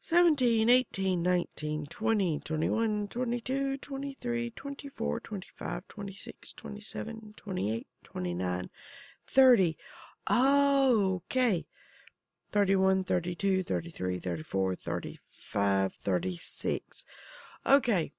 17, 0.00 0.70
18, 0.70 1.22
19, 1.22 1.86
20, 1.86 2.40
21, 2.40 3.08
22, 3.08 3.76
23, 3.76 4.50
24, 4.50 5.20
25, 5.20 5.88
26, 5.88 6.52
27, 6.54 7.34
28, 7.36 7.86
29, 8.04 8.70
30. 9.26 9.76
Okay. 10.30 11.66
31, 12.52 13.04
32, 13.04 13.62
33, 13.62 14.18
34, 14.18 14.74
35, 14.74 15.92
36. 15.94 17.04
Okay. 17.66 18.12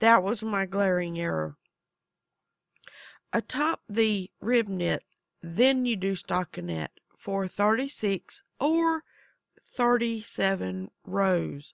That 0.00 0.22
was 0.22 0.42
my 0.42 0.66
glaring 0.66 1.20
error. 1.20 1.56
Atop 3.32 3.80
the 3.88 4.30
rib 4.40 4.68
knit, 4.68 5.04
then 5.42 5.86
you 5.86 5.96
do 5.96 6.14
stockinette 6.14 6.88
for 7.16 7.46
36 7.46 8.42
or 8.58 9.04
37 9.64 10.90
rows. 11.06 11.72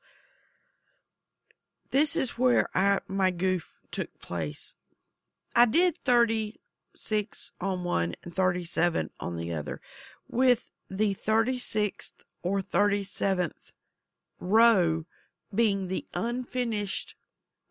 This 1.91 2.17
is 2.17 2.39
where 2.39 2.69
I, 2.75 3.01
my 3.09 3.31
goof 3.31 3.81
took 3.91 4.21
place. 4.21 4.75
I 5.57 5.65
did 5.65 5.97
36 6.05 7.53
on 7.61 7.83
one 7.83 8.15
and 8.23 8.35
37 8.35 9.11
on 9.19 9.37
the 9.37 9.53
other, 9.53 9.81
with 10.29 10.71
the 10.91 11.15
36th 11.15 12.13
or 12.43 12.61
37th 12.61 13.73
row 14.41 15.05
being 15.55 15.89
the 15.89 16.07
unfinished 16.15 17.15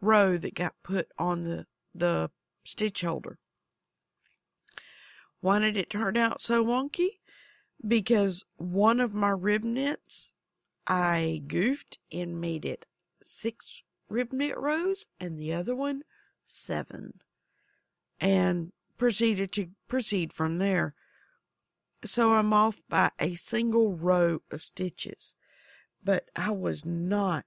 row 0.02 0.38
that 0.38 0.54
got 0.54 0.74
put 0.84 1.08
on 1.18 1.44
the, 1.44 1.66
the 1.94 2.30
stitch 2.64 3.02
holder. 3.02 3.40
Why 5.40 5.60
did 5.60 5.78
it 5.78 5.90
turn 5.90 6.18
out 6.18 6.42
so 6.42 6.64
wonky? 6.66 7.20
because 7.86 8.44
one 8.56 9.00
of 9.00 9.14
my 9.14 9.30
rib 9.30 9.64
knits 9.64 10.32
I 10.88 11.44
goofed 11.48 11.98
and 12.12 12.40
made 12.40 12.66
it 12.66 12.86
six 13.22 13.84
rib 14.10 14.32
knit 14.32 14.58
rows 14.58 15.08
and 15.20 15.38
the 15.38 15.54
other 15.54 15.76
one 15.76 16.04
seven 16.46 17.20
and 18.20 18.72
proceeded 18.98 19.52
to 19.52 19.68
proceed 19.88 20.34
from 20.34 20.58
there. 20.58 20.96
So 22.08 22.34
I'm 22.34 22.54
off 22.54 22.82
by 22.88 23.12
a 23.20 23.36
single 23.36 23.94
row 23.94 24.40
of 24.50 24.64
stitches, 24.64 25.36
but 26.02 26.30
I 26.38 26.52
was 26.52 26.86
not 26.86 27.44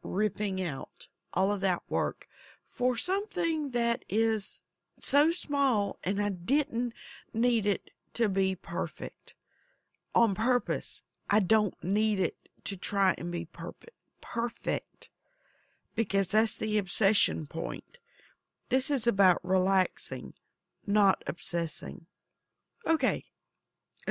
ripping 0.00 0.62
out 0.62 1.08
all 1.34 1.50
of 1.50 1.60
that 1.62 1.82
work 1.88 2.28
for 2.64 2.96
something 2.96 3.70
that 3.70 4.04
is 4.08 4.62
so 5.00 5.32
small 5.32 5.98
and 6.04 6.22
I 6.22 6.28
didn't 6.28 6.92
need 7.34 7.66
it 7.66 7.90
to 8.14 8.28
be 8.28 8.54
perfect 8.54 9.34
on 10.14 10.36
purpose. 10.36 11.02
I 11.28 11.40
don't 11.40 11.74
need 11.82 12.20
it 12.20 12.36
to 12.64 12.76
try 12.76 13.12
and 13.18 13.32
be 13.32 13.44
perfect. 13.44 13.90
Perfect. 14.20 15.10
Because 15.96 16.28
that's 16.28 16.56
the 16.56 16.78
obsession 16.78 17.48
point. 17.48 17.98
This 18.68 18.88
is 18.88 19.08
about 19.08 19.40
relaxing, 19.42 20.34
not 20.86 21.24
obsessing. 21.26 22.06
Okay. 22.86 23.24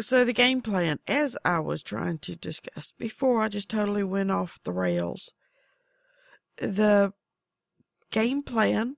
So 0.01 0.25
the 0.25 0.33
game 0.33 0.61
plan, 0.61 0.99
as 1.07 1.37
I 1.45 1.59
was 1.59 1.81
trying 1.81 2.17
to 2.19 2.35
discuss 2.35 2.91
before, 2.97 3.41
I 3.41 3.47
just 3.47 3.69
totally 3.69 4.03
went 4.03 4.31
off 4.31 4.59
the 4.63 4.73
rails. 4.73 5.31
The 6.57 7.13
game 8.11 8.43
plan, 8.43 8.97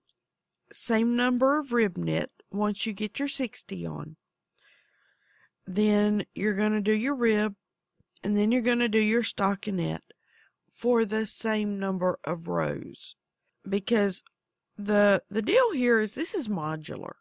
same 0.71 1.15
number 1.15 1.59
of 1.59 1.71
rib 1.71 1.97
knit 1.97 2.31
once 2.51 2.85
you 2.85 2.93
get 2.93 3.19
your 3.19 3.27
60 3.27 3.85
on 3.85 4.17
then 5.67 6.25
you're 6.33 6.55
going 6.55 6.71
to 6.71 6.81
do 6.81 6.93
your 6.93 7.13
rib, 7.13 7.55
and 8.23 8.35
then 8.35 8.51
you're 8.51 8.61
going 8.61 8.79
to 8.79 8.87
do 8.87 8.99
your 8.99 9.21
stockinette 9.21 9.99
for 10.73 11.03
the 11.03 11.25
same 11.25 11.77
number 11.77 12.17
of 12.23 12.47
rows. 12.47 13.15
Because 13.67 14.23
the, 14.77 15.21
the 15.29 15.41
deal 15.41 15.73
here 15.73 15.99
is 15.99 16.15
this 16.15 16.33
is 16.33 16.47
modular. 16.47 17.15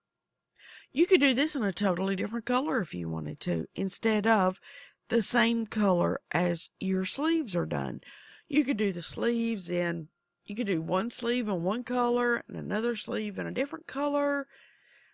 You 0.96 1.04
could 1.06 1.20
do 1.20 1.34
this 1.34 1.54
in 1.54 1.62
a 1.62 1.74
totally 1.74 2.16
different 2.16 2.46
color 2.46 2.80
if 2.80 2.94
you 2.94 3.10
wanted 3.10 3.38
to, 3.40 3.66
instead 3.74 4.26
of 4.26 4.58
the 5.10 5.20
same 5.20 5.66
color 5.66 6.22
as 6.32 6.70
your 6.80 7.04
sleeves 7.04 7.54
are 7.54 7.66
done. 7.66 8.00
You 8.48 8.64
could 8.64 8.78
do 8.78 8.94
the 8.94 9.02
sleeves 9.02 9.68
in, 9.68 10.08
you 10.46 10.56
could 10.56 10.66
do 10.66 10.80
one 10.80 11.10
sleeve 11.10 11.48
in 11.48 11.62
one 11.62 11.84
color 11.84 12.42
and 12.48 12.56
another 12.56 12.96
sleeve 12.96 13.38
in 13.38 13.46
a 13.46 13.52
different 13.52 13.86
color 13.86 14.48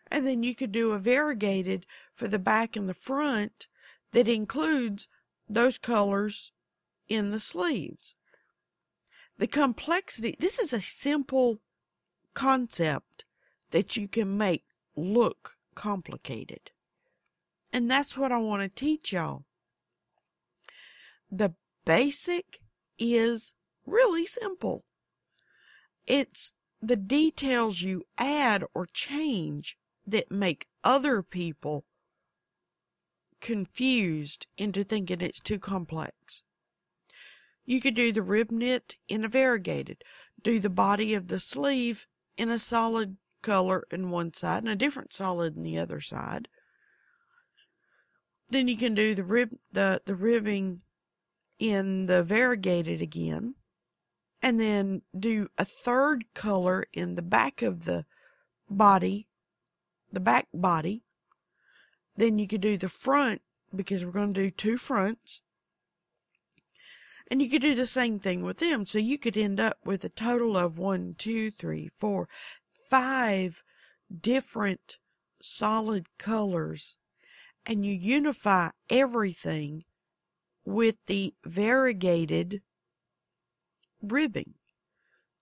and 0.09 0.25
then 0.25 0.45
you 0.45 0.55
could 0.55 0.71
do 0.71 0.93
a 0.93 1.01
variegated 1.01 1.85
for 2.15 2.29
the 2.29 2.39
back 2.39 2.77
and 2.77 2.89
the 2.89 2.95
front 2.95 3.67
that 4.13 4.29
includes 4.29 5.09
those 5.49 5.79
colors 5.79 6.53
in 7.09 7.33
the 7.33 7.41
sleeves. 7.41 8.15
The 9.37 9.49
complexity, 9.49 10.37
this 10.39 10.61
is 10.61 10.73
a 10.73 10.81
simple 10.81 11.59
concept 12.35 13.25
that 13.73 13.97
you 13.97 14.07
can 14.07 14.39
make 14.39 14.63
look 14.95 15.57
complicated. 15.75 16.71
And 17.73 17.91
that's 17.91 18.17
what 18.17 18.33
I 18.33 18.39
want 18.39 18.63
to 18.63 18.69
teach 18.69 19.13
y'all. 19.13 19.45
The 21.31 21.55
basic 21.85 22.61
is 22.99 23.55
really 23.87 24.27
simple. 24.27 24.85
It's 26.07 26.53
the 26.81 26.97
details 26.97 27.81
you 27.81 28.05
add 28.19 28.65
or 28.75 28.87
change 28.87 29.79
that 30.07 30.31
make 30.31 30.67
other 30.85 31.23
people 31.23 31.85
confused 33.41 34.47
into 34.59 34.85
thinking 34.85 35.21
it's 35.21 35.41
too 35.41 35.59
complex. 35.59 36.43
You 37.65 37.81
could 37.81 37.95
do 37.95 38.13
the 38.13 38.23
rib 38.23 38.51
knit 38.51 38.97
in 39.09 39.25
a 39.25 39.29
variegated, 39.29 40.03
do 40.43 40.59
the 40.59 40.71
body 40.71 41.15
of 41.15 41.29
the 41.29 41.39
sleeve 41.39 42.07
in 42.37 42.51
a 42.51 42.59
solid 42.59 43.17
color 43.43 43.85
in 43.91 44.11
one 44.11 44.33
side 44.33 44.63
and 44.63 44.69
a 44.69 44.77
different 44.77 45.13
solid 45.13 45.57
in 45.57 45.63
the 45.63 45.79
other 45.79 46.01
side. 46.01 46.49
Then 48.49 48.69
you 48.69 48.77
can 48.77 48.95
do 48.95 49.15
the 49.15 49.25
rib 49.25 49.51
the, 49.73 50.03
the 50.05 50.15
ribbing 50.15 50.83
in 51.59 52.07
the 52.07 52.23
variegated 52.23 53.01
again. 53.01 53.55
And 54.45 54.59
then 54.59 55.03
do 55.17 55.49
a 55.57 55.65
third 55.65 56.25
color 56.35 56.85
in 56.93 57.15
the 57.15 57.23
back 57.23 57.63
of 57.63 57.85
the 57.85 58.07
body 58.69 59.29
the 60.13 60.21
back 60.21 60.47
body, 60.53 61.03
then 62.17 62.39
you 62.39 62.47
could 62.47 62.61
do 62.61 62.77
the 62.77 62.89
front 62.89 63.41
because 63.75 64.05
we're 64.05 64.13
going 64.13 64.35
to 64.35 64.43
do 64.43 64.51
two 64.51 64.77
fronts. 64.77 65.41
And 67.31 67.41
you 67.41 67.49
could 67.49 67.63
do 67.63 67.75
the 67.75 67.87
same 67.87 68.19
thing 68.19 68.43
with 68.43 68.59
them. 68.59 68.85
So 68.85 68.99
you 68.99 69.19
could 69.19 69.39
end 69.39 69.59
up 69.59 69.79
with 69.85 70.05
a 70.05 70.11
total 70.11 70.57
of 70.57 70.77
one, 70.77 71.15
two, 71.17 71.51
three, 71.51 71.91
four, 71.97 72.29
five 72.93 73.63
different 74.21 74.99
solid 75.41 76.07
colors. 76.19 76.99
And 77.65 77.87
you 77.87 77.95
unify 77.95 78.69
everything 78.91 79.85
with 80.67 80.97
the 81.07 81.33
variegated 81.43 82.61
ribbing. 84.03 84.55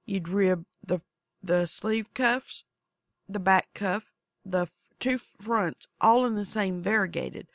You'd 0.07 0.29
rib 0.29 0.65
the, 0.87 1.01
the 1.43 1.67
sleeve 1.67 2.15
cuffs, 2.15 2.63
the 3.29 3.41
back 3.41 3.69
cuff, 3.75 4.13
the 4.45 4.69
two 5.01 5.19
fronts, 5.19 5.89
all 6.01 6.25
in 6.27 6.37
the 6.37 6.45
same 6.45 6.81
variegated. 6.83 7.49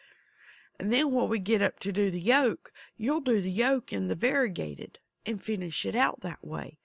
And 0.78 0.92
then 0.92 1.14
when 1.14 1.30
we 1.30 1.40
get 1.40 1.62
up 1.62 1.80
to 1.80 1.94
do 1.94 2.12
the 2.12 2.20
yoke, 2.20 2.74
you'll 2.98 3.22
do 3.22 3.40
the 3.40 3.52
yoke 3.52 3.94
in 3.94 4.10
the 4.10 4.16
variegated 4.16 5.00
and 5.26 5.42
finish 5.42 5.86
it 5.86 5.96
out 5.96 6.20
that 6.20 6.46
way. 6.46 6.80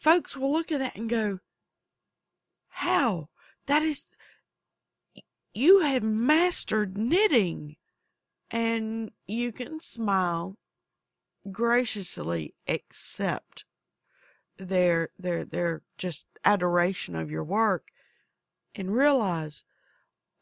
Folks 0.00 0.34
will 0.34 0.50
look 0.50 0.72
at 0.72 0.78
that 0.78 0.96
and 0.96 1.10
go, 1.10 1.40
how? 2.68 3.28
That 3.66 3.82
is, 3.82 4.08
you 5.52 5.80
have 5.80 6.02
mastered 6.02 6.96
knitting. 6.96 7.76
And 8.50 9.12
you 9.28 9.52
can 9.52 9.78
smile 9.78 10.56
graciously 11.52 12.54
accept 12.66 13.64
their, 14.58 15.10
their, 15.18 15.44
their 15.44 15.82
just 15.98 16.26
adoration 16.44 17.14
of 17.14 17.30
your 17.30 17.44
work 17.44 17.88
and 18.74 18.94
realize 18.94 19.64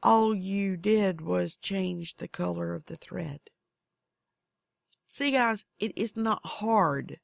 all 0.02 0.34
you 0.34 0.76
did 0.76 1.20
was 1.20 1.56
change 1.56 2.16
the 2.16 2.28
color 2.28 2.74
of 2.74 2.86
the 2.86 2.96
thread. 2.96 3.40
See 5.08 5.32
guys, 5.32 5.64
it 5.78 5.92
is 5.96 6.16
not 6.16 6.40
hard. 6.44 7.18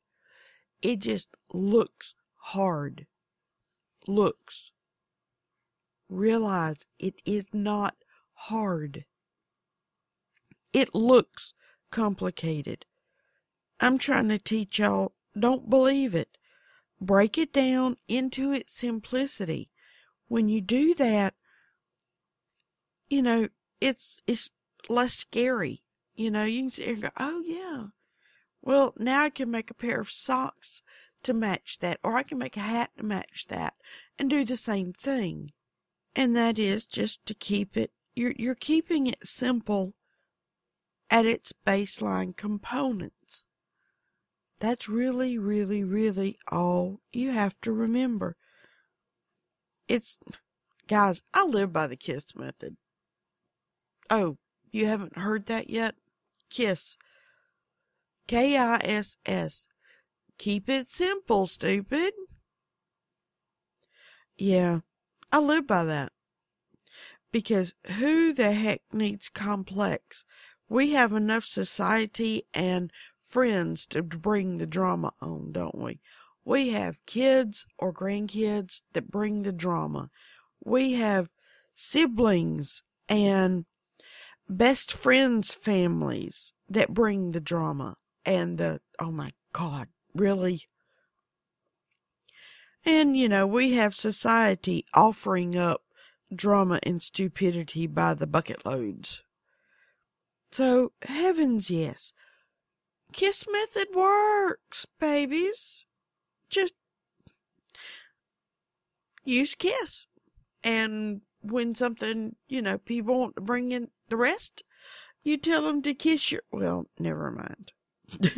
It 0.82 0.98
just 0.98 1.28
looks 1.52 2.14
hard. 2.48 3.06
Looks. 4.06 4.70
Realize 6.10 6.86
it 6.98 7.14
is 7.24 7.48
not 7.52 7.96
hard. 8.34 9.06
It 10.72 10.94
looks 10.94 11.54
complicated. 11.90 12.84
I'm 13.80 13.96
trying 13.96 14.28
to 14.28 14.38
teach 14.38 14.78
y'all, 14.78 15.14
don't 15.38 15.70
believe 15.70 16.14
it. 16.14 16.36
Break 17.00 17.38
it 17.38 17.52
down 17.52 17.96
into 18.08 18.52
its 18.52 18.74
simplicity. 18.74 19.70
When 20.28 20.48
you 20.48 20.60
do 20.60 20.94
that, 20.94 21.34
you 23.08 23.22
know, 23.22 23.48
it's, 23.80 24.20
it's 24.26 24.50
less 24.88 25.14
scary. 25.14 25.82
You 26.14 26.30
know, 26.30 26.44
you 26.44 26.62
can 26.62 26.70
sit 26.70 26.88
and 26.88 27.02
go, 27.02 27.10
oh 27.18 27.42
yeah. 27.44 27.86
Well, 28.60 28.94
now 28.98 29.22
I 29.22 29.30
can 29.30 29.50
make 29.50 29.70
a 29.70 29.74
pair 29.74 30.00
of 30.00 30.10
socks 30.10 30.82
to 31.24 31.34
match 31.34 31.78
that, 31.80 31.98
or 32.02 32.16
I 32.16 32.22
can 32.22 32.38
make 32.38 32.56
a 32.56 32.60
hat 32.60 32.90
to 32.96 33.04
match 33.04 33.46
that 33.48 33.74
and 34.18 34.30
do 34.30 34.44
the 34.44 34.56
same 34.56 34.92
thing. 34.92 35.52
And 36.14 36.36
that 36.36 36.58
is 36.58 36.86
just 36.86 37.24
to 37.26 37.34
keep 37.34 37.76
it, 37.76 37.90
you're, 38.14 38.34
you're 38.36 38.54
keeping 38.54 39.06
it 39.06 39.26
simple 39.26 39.94
at 41.10 41.26
its 41.26 41.52
baseline 41.66 42.36
components. 42.36 43.46
That's 44.60 44.88
really, 44.88 45.36
really, 45.36 45.82
really 45.82 46.38
all 46.50 47.00
you 47.12 47.32
have 47.32 47.60
to 47.62 47.72
remember. 47.72 48.36
It's, 49.88 50.18
guys, 50.88 51.22
I 51.34 51.44
live 51.44 51.72
by 51.72 51.86
the 51.86 51.96
KISS 51.96 52.34
method. 52.36 52.76
Oh, 54.08 54.38
you 54.70 54.86
haven't 54.86 55.18
heard 55.18 55.46
that 55.46 55.68
yet? 55.68 55.94
KISS. 56.50 56.96
K 58.26 58.56
I 58.56 58.76
S 58.82 59.16
S. 59.26 59.68
Keep 60.38 60.68
it 60.68 60.88
simple, 60.88 61.46
stupid. 61.46 62.12
Yeah, 64.36 64.80
I 65.30 65.38
live 65.38 65.66
by 65.66 65.84
that. 65.84 66.12
Because 67.30 67.74
who 67.98 68.32
the 68.32 68.52
heck 68.52 68.82
needs 68.92 69.28
complex? 69.28 70.24
We 70.68 70.92
have 70.92 71.12
enough 71.12 71.44
society 71.44 72.44
and 72.52 72.92
friends 73.20 73.86
to 73.88 74.02
bring 74.02 74.58
the 74.58 74.66
drama 74.66 75.12
on, 75.20 75.52
don't 75.52 75.76
we? 75.76 76.00
We 76.44 76.70
have 76.70 77.04
kids 77.06 77.66
or 77.78 77.92
grandkids 77.92 78.82
that 78.92 79.10
bring 79.10 79.42
the 79.42 79.52
drama. 79.52 80.10
We 80.64 80.94
have 80.94 81.28
siblings 81.74 82.82
and 83.08 83.64
best 84.48 84.92
friends' 84.92 85.54
families 85.54 86.52
that 86.68 86.94
bring 86.94 87.32
the 87.32 87.40
drama 87.40 87.96
and 88.24 88.58
the, 88.58 88.80
oh 88.98 89.10
my 89.10 89.30
God, 89.52 89.88
really? 90.14 90.68
And, 92.84 93.16
you 93.16 93.28
know, 93.28 93.46
we 93.46 93.72
have 93.72 93.94
society 93.94 94.84
offering 94.92 95.56
up 95.56 95.82
drama 96.34 96.80
and 96.82 97.02
stupidity 97.02 97.86
by 97.86 98.14
the 98.14 98.26
bucket 98.26 98.66
loads. 98.66 99.22
So, 100.52 100.92
heavens 101.02 101.70
yes. 101.70 102.12
Kiss 103.12 103.44
method 103.50 103.88
works, 103.94 104.86
babies. 105.00 105.86
Just 106.50 106.74
use 109.24 109.54
kiss. 109.54 110.06
And 110.62 111.22
when 111.40 111.74
something, 111.74 112.36
you 112.48 112.62
know, 112.62 112.78
people 112.78 113.18
want 113.18 113.36
to 113.36 113.40
bring 113.40 113.72
in 113.72 113.88
the 114.08 114.16
rest, 114.16 114.62
you 115.22 115.36
tell 115.36 115.62
them 115.62 115.82
to 115.82 115.94
kiss 115.94 116.30
your, 116.32 116.42
well, 116.52 116.86
never 116.98 117.30
mind. 117.30 117.72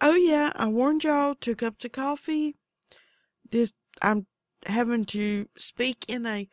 oh 0.00 0.14
yeah, 0.14 0.52
I 0.54 0.66
warned 0.68 1.04
y'all, 1.04 1.34
two 1.34 1.54
cups 1.54 1.84
of 1.84 1.92
coffee. 1.92 2.56
This, 3.50 3.72
I'm 4.02 4.26
having 4.66 5.04
to 5.06 5.48
speak 5.56 6.04
in 6.08 6.26
a 6.26 6.48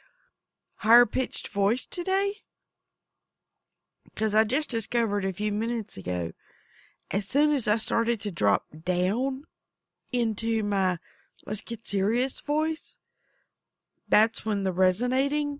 higher 0.77 1.05
pitched 1.05 1.47
voice 1.49 1.85
today. 1.85 2.37
Cause 4.15 4.33
I 4.33 4.45
just 4.45 4.69
discovered 4.69 5.25
a 5.25 5.33
few 5.33 5.51
minutes 5.51 5.97
ago, 5.97 6.31
as 7.11 7.27
soon 7.27 7.51
as 7.53 7.67
I 7.67 7.75
started 7.75 8.21
to 8.21 8.31
drop 8.31 8.63
down 8.85 9.43
into 10.13 10.63
my 10.63 10.99
let's 11.45 11.61
get 11.61 11.87
serious 11.87 12.39
voice, 12.39 12.97
that's 14.07 14.45
when 14.45 14.63
the 14.63 14.71
resonating 14.71 15.59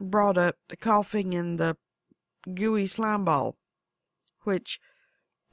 brought 0.00 0.36
up 0.36 0.56
the 0.68 0.76
coughing 0.76 1.34
and 1.34 1.58
the 1.58 1.76
gooey 2.52 2.86
slime 2.86 3.24
ball, 3.24 3.56
which, 4.42 4.80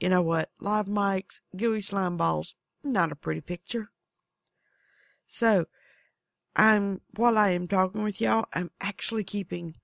you 0.02 0.08
know 0.08 0.20
what, 0.20 0.50
live 0.60 0.86
mics, 0.86 1.38
gooey 1.56 1.80
slime 1.80 2.16
balls, 2.16 2.56
not 2.82 3.12
a 3.12 3.14
pretty 3.14 3.40
picture. 3.40 3.90
So, 5.28 5.66
I'm, 6.56 7.02
while 7.14 7.38
I 7.38 7.50
am 7.50 7.68
talking 7.68 8.02
with 8.02 8.20
y'all, 8.20 8.46
I'm 8.52 8.72
actually 8.80 9.22
keeping 9.22 9.76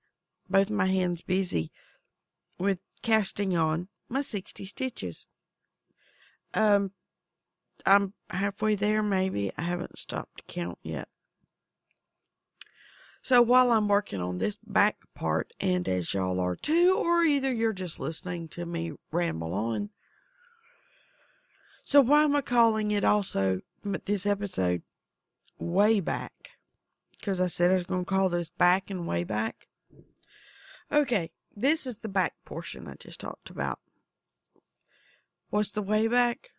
both 0.49 0.69
my 0.69 0.87
hands 0.87 1.21
busy 1.21 1.71
with 2.59 2.79
casting 3.01 3.55
on 3.55 3.87
my 4.09 4.19
60 4.19 4.65
stitches. 4.65 5.25
Um, 6.53 6.91
I'm 7.85 8.13
halfway 8.29 8.75
there, 8.75 9.01
maybe. 9.01 9.53
I 9.57 9.61
haven't 9.61 9.97
stopped 9.97 10.39
to 10.39 10.53
count 10.53 10.79
yet. 10.83 11.07
So 13.21 13.41
while 13.41 13.71
I'm 13.71 13.87
working 13.87 14.19
on 14.19 14.39
this 14.39 14.57
back 14.67 14.97
part, 15.15 15.53
and 15.61 15.87
as 15.87 16.13
y'all 16.13 16.41
are 16.41 16.57
too, 16.57 16.97
or 16.99 17.23
either 17.23 17.53
you're 17.53 17.71
just 17.71 18.01
listening 18.01 18.49
to 18.49 18.65
me 18.65 18.91
ramble 19.13 19.53
on. 19.53 19.91
So 21.89 22.01
why 22.01 22.23
am 22.23 22.35
I 22.35 22.41
calling 22.41 22.91
it 22.91 23.03
also, 23.03 23.61
this 24.05 24.27
episode, 24.27 24.83
Way 25.57 25.99
Back? 25.99 26.51
Because 27.17 27.41
I 27.41 27.47
said 27.47 27.71
I 27.71 27.77
was 27.77 27.85
going 27.85 28.05
to 28.05 28.09
call 28.09 28.29
this 28.29 28.49
Back 28.49 28.91
and 28.91 29.07
Way 29.07 29.23
Back. 29.23 29.65
Okay, 30.91 31.31
this 31.55 31.87
is 31.87 31.97
the 31.97 32.07
back 32.07 32.33
portion 32.45 32.87
I 32.87 32.93
just 32.93 33.19
talked 33.19 33.49
about. 33.49 33.79
What's 35.49 35.71
the 35.71 35.81
way 35.81 36.07
back? 36.07 36.49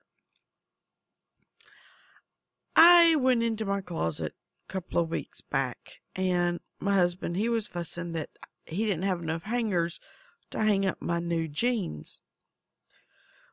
I 2.75 3.14
went 3.14 3.45
into 3.45 3.64
my 3.64 3.83
closet 3.83 4.33
a 4.69 4.73
couple 4.73 5.01
of 5.01 5.11
weeks 5.11 5.43
back 5.43 6.01
and 6.16 6.59
my 6.81 6.95
husband, 6.95 7.37
he 7.37 7.49
was 7.49 7.69
fussing 7.69 8.14
that 8.14 8.31
he 8.66 8.85
didn't 8.85 9.05
have 9.05 9.23
enough 9.23 9.45
hangers 9.45 10.01
to 10.51 10.59
hang 10.59 10.85
up 10.85 11.01
my 11.01 11.21
new 11.21 11.47
jeans. 11.47 12.21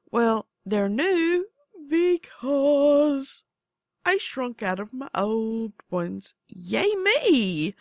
Well, 0.10 0.48
they're 0.66 0.90
new 0.90 1.46
because 1.88 3.44
I 4.06 4.18
shrunk 4.18 4.64
out 4.64 4.80
of 4.80 4.94
my 4.94 5.10
old 5.14 5.74
ones. 5.90 6.36
Yay 6.48 6.96
me! 6.96 7.76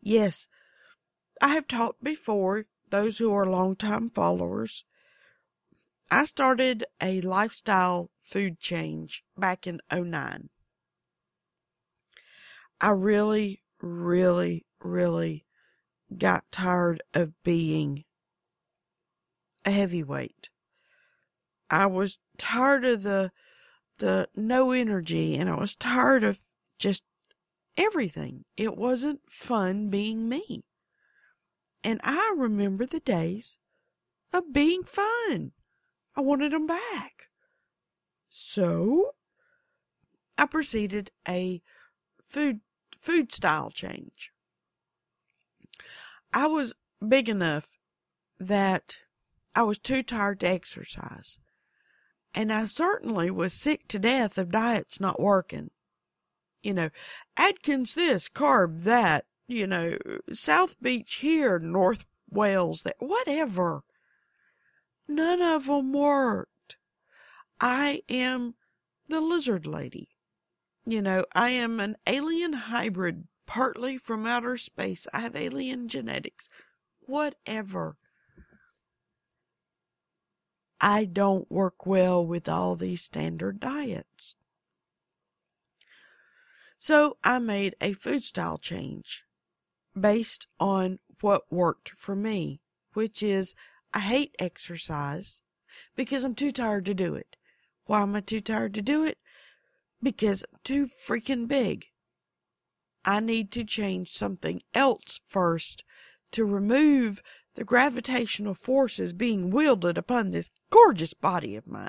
Yes, 0.00 0.48
I 1.40 1.48
have 1.48 1.68
talked 1.68 2.02
before, 2.02 2.66
those 2.88 3.18
who 3.18 3.32
are 3.32 3.46
long-time 3.46 4.10
followers. 4.10 4.84
I 6.10 6.24
started 6.24 6.84
a 7.00 7.20
lifestyle 7.20 8.10
food 8.20 8.58
change 8.58 9.24
back 9.36 9.66
in 9.66 9.80
09. 9.92 10.48
I 12.80 12.90
really, 12.90 13.62
really, 13.80 14.66
really 14.82 15.44
got 16.16 16.50
tired 16.50 17.02
of 17.14 17.34
being 17.44 18.04
a 19.64 19.70
heavyweight. 19.70 20.48
I 21.70 21.86
was 21.86 22.18
tired 22.40 22.84
of 22.84 23.02
the 23.02 23.30
the 23.98 24.28
no 24.34 24.72
energy 24.72 25.36
and 25.36 25.50
I 25.50 25.56
was 25.56 25.76
tired 25.76 26.24
of 26.24 26.38
just 26.78 27.02
everything. 27.76 28.46
It 28.56 28.76
wasn't 28.76 29.20
fun 29.28 29.90
being 29.90 30.28
me. 30.28 30.64
And 31.84 32.00
I 32.02 32.34
remember 32.36 32.86
the 32.86 33.00
days 33.00 33.58
of 34.32 34.52
being 34.52 34.84
fun. 34.84 35.52
I 36.16 36.22
wanted 36.22 36.52
them 36.52 36.66
back. 36.66 37.28
So 38.28 39.14
I 40.38 40.46
proceeded 40.46 41.10
a 41.28 41.62
food 42.26 42.60
food 43.00 43.32
style 43.32 43.70
change. 43.70 44.32
I 46.32 46.46
was 46.46 46.74
big 47.06 47.28
enough 47.28 47.78
that 48.38 48.98
I 49.54 49.62
was 49.62 49.78
too 49.78 50.02
tired 50.02 50.40
to 50.40 50.48
exercise. 50.48 51.38
And 52.34 52.52
I 52.52 52.66
certainly 52.66 53.30
was 53.30 53.52
sick 53.52 53.88
to 53.88 53.98
death 53.98 54.38
of 54.38 54.50
diets 54.50 55.00
not 55.00 55.20
working. 55.20 55.70
You 56.62 56.74
know, 56.74 56.90
Atkins 57.36 57.94
this, 57.94 58.28
carb 58.28 58.82
that, 58.82 59.24
you 59.48 59.66
know, 59.66 59.96
South 60.32 60.76
Beach 60.80 61.14
here, 61.16 61.58
North 61.58 62.04
Wales 62.30 62.82
that, 62.82 62.96
whatever. 62.98 63.82
None 65.08 65.42
of 65.42 65.66
them 65.66 65.92
worked. 65.92 66.76
I 67.60 68.02
am 68.08 68.54
the 69.08 69.20
lizard 69.20 69.66
lady. 69.66 70.10
You 70.86 71.02
know, 71.02 71.24
I 71.34 71.50
am 71.50 71.80
an 71.80 71.96
alien 72.06 72.52
hybrid, 72.52 73.26
partly 73.46 73.98
from 73.98 74.26
outer 74.26 74.56
space. 74.56 75.06
I 75.12 75.20
have 75.20 75.34
alien 75.34 75.88
genetics. 75.88 76.48
Whatever. 77.00 77.96
I 80.80 81.04
don't 81.04 81.50
work 81.50 81.84
well 81.86 82.24
with 82.24 82.48
all 82.48 82.74
these 82.74 83.02
standard 83.02 83.60
diets. 83.60 84.34
So 86.78 87.18
I 87.22 87.38
made 87.38 87.76
a 87.80 87.92
food 87.92 88.24
style 88.24 88.56
change 88.56 89.24
based 89.98 90.46
on 90.58 90.98
what 91.20 91.52
worked 91.52 91.90
for 91.90 92.16
me, 92.16 92.62
which 92.94 93.22
is 93.22 93.54
I 93.92 94.00
hate 94.00 94.34
exercise 94.38 95.42
because 95.94 96.24
I'm 96.24 96.34
too 96.34 96.50
tired 96.50 96.86
to 96.86 96.94
do 96.94 97.14
it. 97.14 97.36
Why 97.84 98.02
am 98.02 98.16
I 98.16 98.20
too 98.20 98.40
tired 98.40 98.72
to 98.74 98.82
do 98.82 99.04
it? 99.04 99.18
Because 100.02 100.42
I'm 100.50 100.60
too 100.64 100.86
freaking 100.86 101.46
big. 101.46 101.86
I 103.04 103.20
need 103.20 103.50
to 103.52 103.64
change 103.64 104.12
something 104.12 104.62
else 104.74 105.20
first 105.26 105.84
to 106.32 106.44
remove 106.44 107.22
the 107.60 107.64
gravitational 107.66 108.54
forces 108.54 109.12
being 109.12 109.50
wielded 109.50 109.98
upon 109.98 110.30
this 110.30 110.50
gorgeous 110.70 111.12
body 111.12 111.56
of 111.56 111.66
mine. 111.66 111.88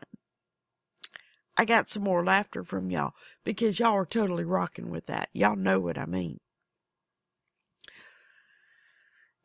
I 1.55 1.63
got 1.63 1.89
some 1.89 2.03
more 2.03 2.25
laughter 2.25 2.65
from 2.65 2.91
y'all 2.91 3.13
because 3.45 3.79
y'all 3.79 3.93
are 3.93 4.05
totally 4.05 4.43
rocking 4.43 4.89
with 4.89 5.05
that. 5.05 5.29
Y'all 5.31 5.55
know 5.55 5.79
what 5.79 5.97
I 5.97 6.05
mean. 6.05 6.41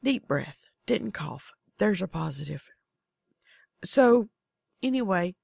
Deep 0.02 0.26
breath. 0.26 0.62
Didn't 0.84 1.12
cough. 1.12 1.52
There's 1.78 2.02
a 2.02 2.08
positive. 2.08 2.64
So, 3.84 4.28
anyway, 4.82 5.36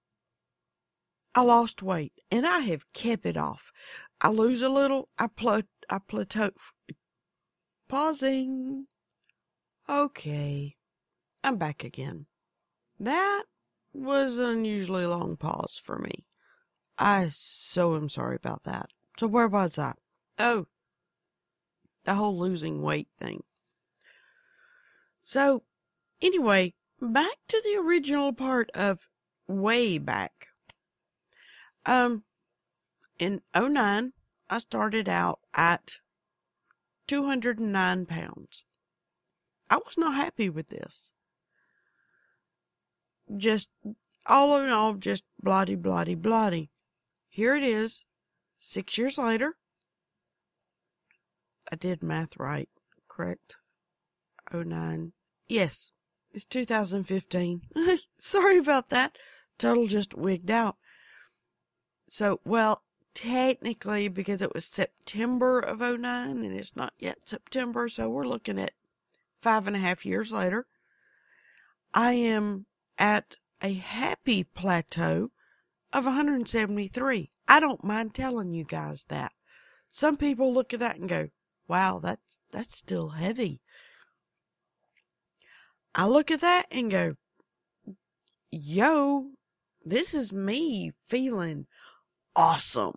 I 1.33 1.43
lost 1.43 1.81
weight 1.81 2.15
and 2.29 2.45
I 2.45 2.59
have 2.59 2.93
kept 2.93 3.25
it 3.25 3.37
off. 3.37 3.71
I 4.21 4.31
lose 4.31 4.63
a 4.63 4.69
little, 4.69 5.07
I 5.17 5.29
pl- 5.29 5.63
I 5.89 5.99
plateau. 6.01 6.51
Pausing. 7.89 8.89
Okay, 9.89 10.77
I'm 11.43 11.57
back 11.57 11.85
again. 11.85 12.27
That 12.99 13.45
was 13.93 14.39
an 14.39 14.47
unusually 14.47 15.07
long 15.07 15.37
pause 15.37 15.81
for 15.83 15.99
me. 15.99 16.25
I 16.99 17.31
so 17.33 17.97
am 17.97 18.09
sorry 18.09 18.37
about 18.37 18.65
that. 18.65 18.91
So 19.19 19.27
where 19.27 19.49
was 19.49 19.79
I? 19.79 19.95
Oh, 20.39 20.67
the 22.05 22.15
whole 22.15 22.39
losing 22.39 22.83
weight 22.83 23.09
thing. 23.19 23.43
So, 25.23 25.63
anyway, 26.21 26.75
back 27.01 27.37
to 27.49 27.61
the 27.65 27.79
original 27.79 28.33
part 28.33 28.71
of 28.75 29.09
way 29.47 29.99
back. 29.99 30.49
Um, 31.87 32.25
in 33.19 33.43
09, 33.57 34.13
I 34.51 34.59
started 34.59 35.09
out 35.09 35.41
at 35.55 35.99
209 37.07 38.07
pounds. 38.07 38.65
I 39.73 39.77
was 39.77 39.97
not 39.97 40.15
happy 40.17 40.51
with 40.51 40.69
this. 40.69 41.15
Just 43.35 43.71
all 44.27 44.61
in 44.61 44.69
all, 44.69 44.93
just 44.97 45.25
bloody, 45.43 45.77
bloody, 45.77 46.15
bloody. 46.15 46.71
Here 47.31 47.57
it 47.57 47.63
is, 47.63 48.05
six 48.61 48.99
years 48.99 49.17
later. 49.17 49.57
I 51.73 51.77
did 51.77 52.03
math 52.03 52.37
right, 52.39 52.69
correct? 53.09 53.57
Oh 54.53 54.63
nine. 54.63 55.13
Yes, 55.49 55.91
it's 56.35 56.45
2015. 56.45 57.63
Sorry 58.19 58.59
about 58.59 58.91
that. 58.91 59.17
Total 59.57 59.87
just 59.87 60.13
wigged 60.13 60.51
out. 60.51 60.77
So, 62.11 62.41
well, 62.45 62.83
technically, 63.15 64.09
because 64.09 64.43
it 64.43 64.53
was 64.53 64.67
September 64.67 65.61
of 65.61 65.81
09 65.81 66.03
and 66.45 66.55
it's 66.55 66.77
not 66.77 66.93
yet 66.99 67.27
September, 67.27 67.89
so 67.89 68.11
we're 68.11 68.27
looking 68.27 68.59
at 68.59 68.73
five 69.43 69.67
and 69.67 69.77
a 69.77 69.81
half 69.81 70.07
years 70.07 70.33
later. 70.33 70.67
I 71.93 72.13
am 72.13 72.67
at 72.97 73.37
a 73.61 73.75
happy 73.75 74.45
plateau 74.45 75.31
of 75.93 76.07
173. 76.07 77.31
I 77.49 77.61
don't 77.61 77.85
mind 77.85 78.15
telling 78.15 78.55
you 78.55 78.65
guys 78.65 79.05
that. 79.09 79.33
Some 79.91 80.17
people 80.17 80.55
look 80.55 80.73
at 80.73 80.81
that 80.81 80.97
and 80.97 81.09
go, 81.09 81.29
wow, 81.69 81.99
that's, 82.03 82.39
that's 82.51 82.79
still 82.79 83.11
heavy. 83.11 83.61
I 85.95 86.07
look 86.07 86.31
at 86.31 86.41
that 86.41 86.67
and 86.71 86.91
go, 86.91 87.17
yo, 88.51 89.33
this 89.85 90.15
is 90.15 90.33
me 90.33 90.93
feeling 91.07 91.67
awesome. 92.35 92.95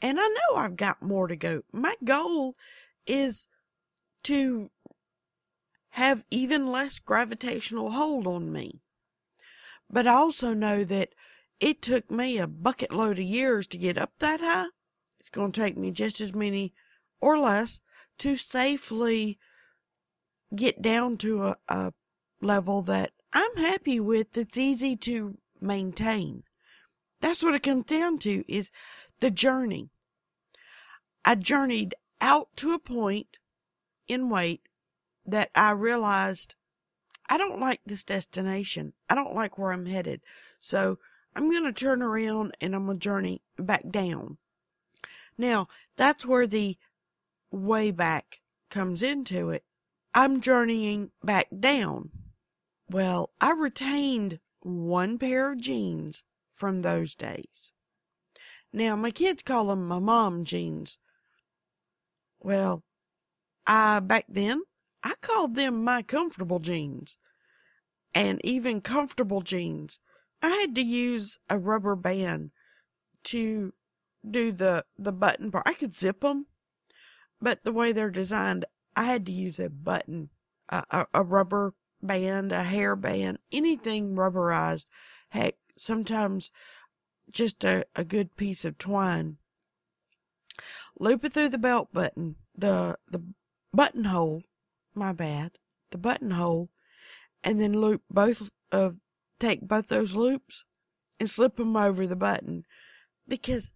And 0.00 0.18
I 0.18 0.26
know 0.28 0.56
I've 0.56 0.76
got 0.76 1.02
more 1.02 1.26
to 1.26 1.36
go. 1.36 1.62
My 1.72 1.94
goal 2.04 2.54
is 3.06 3.48
to 4.24 4.70
have 5.96 6.22
even 6.30 6.66
less 6.66 6.98
gravitational 6.98 7.92
hold 7.92 8.26
on 8.26 8.52
me. 8.52 8.82
But 9.88 10.06
I 10.06 10.12
also 10.12 10.52
know 10.52 10.84
that 10.84 11.14
it 11.58 11.80
took 11.80 12.10
me 12.10 12.36
a 12.36 12.46
bucket 12.46 12.92
load 12.92 13.18
of 13.18 13.24
years 13.24 13.66
to 13.68 13.78
get 13.78 13.96
up 13.96 14.12
that 14.18 14.40
high. 14.40 14.66
It's 15.18 15.30
going 15.30 15.52
to 15.52 15.60
take 15.60 15.78
me 15.78 15.90
just 15.90 16.20
as 16.20 16.34
many 16.34 16.74
or 17.18 17.38
less 17.38 17.80
to 18.18 18.36
safely 18.36 19.38
get 20.54 20.82
down 20.82 21.16
to 21.16 21.44
a, 21.44 21.56
a 21.66 21.92
level 22.42 22.82
that 22.82 23.12
I'm 23.32 23.56
happy 23.56 23.98
with 23.98 24.32
that's 24.34 24.58
easy 24.58 24.96
to 24.96 25.38
maintain. 25.62 26.42
That's 27.22 27.42
what 27.42 27.54
it 27.54 27.62
comes 27.62 27.86
down 27.86 28.18
to 28.18 28.44
is 28.52 28.70
the 29.20 29.30
journey. 29.30 29.88
I 31.24 31.36
journeyed 31.36 31.94
out 32.20 32.48
to 32.56 32.74
a 32.74 32.78
point 32.78 33.38
in 34.08 34.28
weight 34.28 34.60
that 35.26 35.50
I 35.54 35.70
realized 35.70 36.54
I 37.28 37.38
don't 37.38 37.60
like 37.60 37.80
this 37.84 38.04
destination. 38.04 38.92
I 39.10 39.14
don't 39.14 39.34
like 39.34 39.58
where 39.58 39.72
I'm 39.72 39.86
headed. 39.86 40.20
So 40.60 40.98
I'm 41.34 41.50
going 41.50 41.64
to 41.64 41.72
turn 41.72 42.02
around 42.02 42.56
and 42.60 42.74
I'm 42.74 42.86
going 42.86 42.98
to 42.98 43.04
journey 43.04 43.42
back 43.58 43.90
down. 43.90 44.38
Now, 45.36 45.68
that's 45.96 46.24
where 46.24 46.46
the 46.46 46.76
way 47.50 47.90
back 47.90 48.40
comes 48.70 49.02
into 49.02 49.50
it. 49.50 49.64
I'm 50.14 50.40
journeying 50.40 51.10
back 51.22 51.48
down. 51.58 52.10
Well, 52.88 53.30
I 53.40 53.50
retained 53.52 54.38
one 54.60 55.18
pair 55.18 55.52
of 55.52 55.60
jeans 55.60 56.24
from 56.52 56.82
those 56.82 57.14
days. 57.14 57.72
Now, 58.72 58.96
my 58.96 59.10
kids 59.10 59.42
call 59.42 59.66
them 59.66 59.86
my 59.86 59.98
mom 59.98 60.44
jeans. 60.44 60.98
Well, 62.40 62.82
I, 63.66 64.00
back 64.00 64.24
then, 64.28 64.62
I 65.06 65.14
called 65.20 65.54
them 65.54 65.84
my 65.84 66.02
comfortable 66.02 66.58
jeans. 66.58 67.16
And 68.12 68.44
even 68.44 68.80
comfortable 68.80 69.40
jeans, 69.40 70.00
I 70.42 70.48
had 70.48 70.74
to 70.74 70.82
use 70.82 71.38
a 71.48 71.56
rubber 71.58 71.94
band 71.94 72.50
to 73.24 73.72
do 74.28 74.50
the, 74.50 74.84
the 74.98 75.12
button 75.12 75.52
part. 75.52 75.62
I 75.64 75.74
could 75.74 75.94
zip 75.94 76.22
them, 76.22 76.46
but 77.40 77.62
the 77.62 77.70
way 77.70 77.92
they're 77.92 78.10
designed, 78.10 78.64
I 78.96 79.04
had 79.04 79.24
to 79.26 79.32
use 79.32 79.60
a 79.60 79.70
button, 79.70 80.30
a, 80.68 80.82
a, 80.90 81.06
a 81.14 81.22
rubber 81.22 81.74
band, 82.02 82.50
a 82.50 82.64
hair 82.64 82.96
band, 82.96 83.38
anything 83.52 84.16
rubberized. 84.16 84.86
Heck, 85.28 85.54
sometimes 85.78 86.50
just 87.30 87.62
a, 87.62 87.86
a 87.94 88.04
good 88.04 88.34
piece 88.34 88.64
of 88.64 88.76
twine. 88.76 89.36
Loop 90.98 91.24
it 91.24 91.32
through 91.32 91.50
the 91.50 91.58
belt 91.58 91.92
button, 91.92 92.34
the, 92.56 92.98
the 93.08 93.22
buttonhole, 93.72 94.42
my 94.96 95.12
bad, 95.12 95.52
the 95.90 95.98
buttonhole, 95.98 96.70
and 97.44 97.60
then 97.60 97.80
loop 97.80 98.02
both 98.10 98.48
of, 98.72 98.96
take 99.38 99.62
both 99.62 99.88
those 99.88 100.14
loops 100.14 100.64
and 101.20 101.30
slip 101.30 101.56
them 101.56 101.76
over 101.76 102.06
the 102.06 102.16
button 102.16 102.64
because 103.28 103.72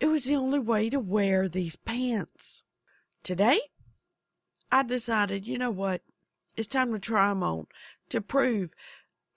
it 0.00 0.06
was 0.06 0.24
the 0.24 0.36
only 0.36 0.58
way 0.58 0.88
to 0.90 1.00
wear 1.00 1.48
these 1.48 1.76
pants. 1.76 2.62
Today, 3.22 3.60
I 4.70 4.82
decided, 4.82 5.46
you 5.46 5.58
know 5.58 5.70
what? 5.70 6.02
It's 6.56 6.68
time 6.68 6.92
to 6.92 6.98
try 6.98 7.28
them 7.28 7.42
on 7.42 7.66
to 8.08 8.20
prove 8.20 8.72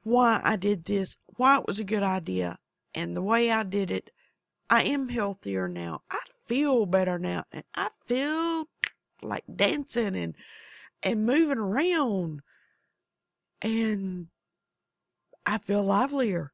why 0.04 0.42
I 0.44 0.56
did 0.56 0.86
this, 0.86 1.18
why 1.38 1.58
it 1.58 1.68
was 1.68 1.80
a 1.80 1.84
good 1.84 2.04
idea, 2.04 2.58
and 2.94 3.16
the 3.16 3.22
way 3.22 3.52
I 3.52 3.64
did 3.64 3.92
it. 3.92 4.12
I 4.70 4.84
am 4.84 5.10
healthier 5.10 5.68
now. 5.68 6.02
I 6.10 6.20
feel 6.46 6.86
better 6.86 7.20
now, 7.20 7.44
and 7.52 7.64
I 7.76 7.90
feel 8.06 8.70
like 9.22 9.44
dancing 9.54 10.16
and 10.16 10.36
and 11.04 11.26
moving 11.26 11.58
around, 11.58 12.42
and 13.62 14.28
I 15.46 15.58
feel 15.58 15.84
livelier. 15.84 16.54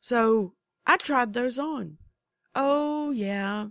So 0.00 0.54
I 0.86 0.96
tried 0.96 1.32
those 1.32 1.58
on. 1.58 1.98
Oh 2.54 3.10
yeah. 3.10 3.68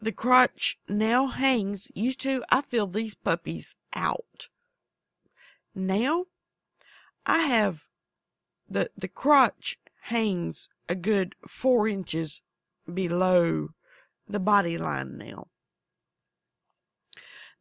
The 0.00 0.12
crotch 0.12 0.78
now 0.88 1.28
hangs. 1.28 1.88
Used 1.94 2.20
to, 2.22 2.42
I 2.50 2.62
feel 2.62 2.86
these 2.88 3.14
puppies 3.14 3.76
out. 3.94 4.48
Now, 5.74 6.24
I 7.24 7.38
have 7.38 7.84
the, 8.68 8.90
the 8.96 9.08
crotch 9.08 9.78
hangs 10.04 10.68
a 10.88 10.96
good 10.96 11.36
four 11.46 11.86
inches 11.86 12.42
below 12.92 13.68
the 14.26 14.40
body 14.40 14.76
line 14.76 15.16
now. 15.16 15.51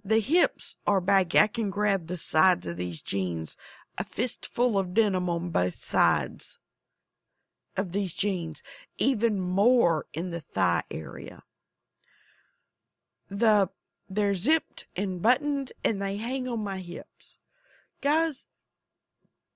The 0.04 0.20
hips 0.20 0.78
are 0.88 1.02
baggy. 1.02 1.40
I 1.40 1.48
can 1.48 1.70
grab 1.70 2.08
the 2.08 2.18
sides 2.18 2.66
of 2.66 2.78
these 2.78 3.02
jeans, 3.02 3.56
a 3.98 4.04
fistful 4.04 4.78
of 4.78 4.94
denim 4.94 5.30
on 5.30 5.50
both 5.50 5.84
sides 5.84 6.58
of 7.78 7.92
these 7.92 8.14
jeans, 8.14 8.62
even 8.98 9.40
more 9.40 10.06
in 10.14 10.32
the 10.32 10.42
thigh 10.42 10.84
area. 10.90 11.44
The 13.30 13.70
they're 14.10 14.36
zipped 14.36 14.88
and 14.94 15.22
buttoned 15.22 15.72
and 15.86 16.02
they 16.02 16.18
hang 16.18 16.46
on 16.46 16.60
my 16.60 16.80
hips. 16.80 17.38
Guys, 18.02 18.46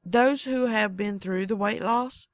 those 0.04 0.44
who 0.44 0.68
have 0.68 0.96
been 0.96 1.20
through 1.20 1.48
the 1.48 1.58
weight 1.58 1.82
loss, 1.82 2.30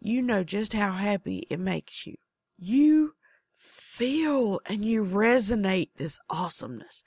you 0.00 0.22
know 0.22 0.42
just 0.42 0.72
how 0.72 0.92
happy 0.92 1.46
it 1.48 1.60
makes 1.60 2.04
you. 2.04 2.16
You 2.58 3.14
feel 3.56 4.60
and 4.66 4.84
you 4.84 5.04
resonate 5.04 5.90
this 5.96 6.18
awesomeness. 6.28 7.04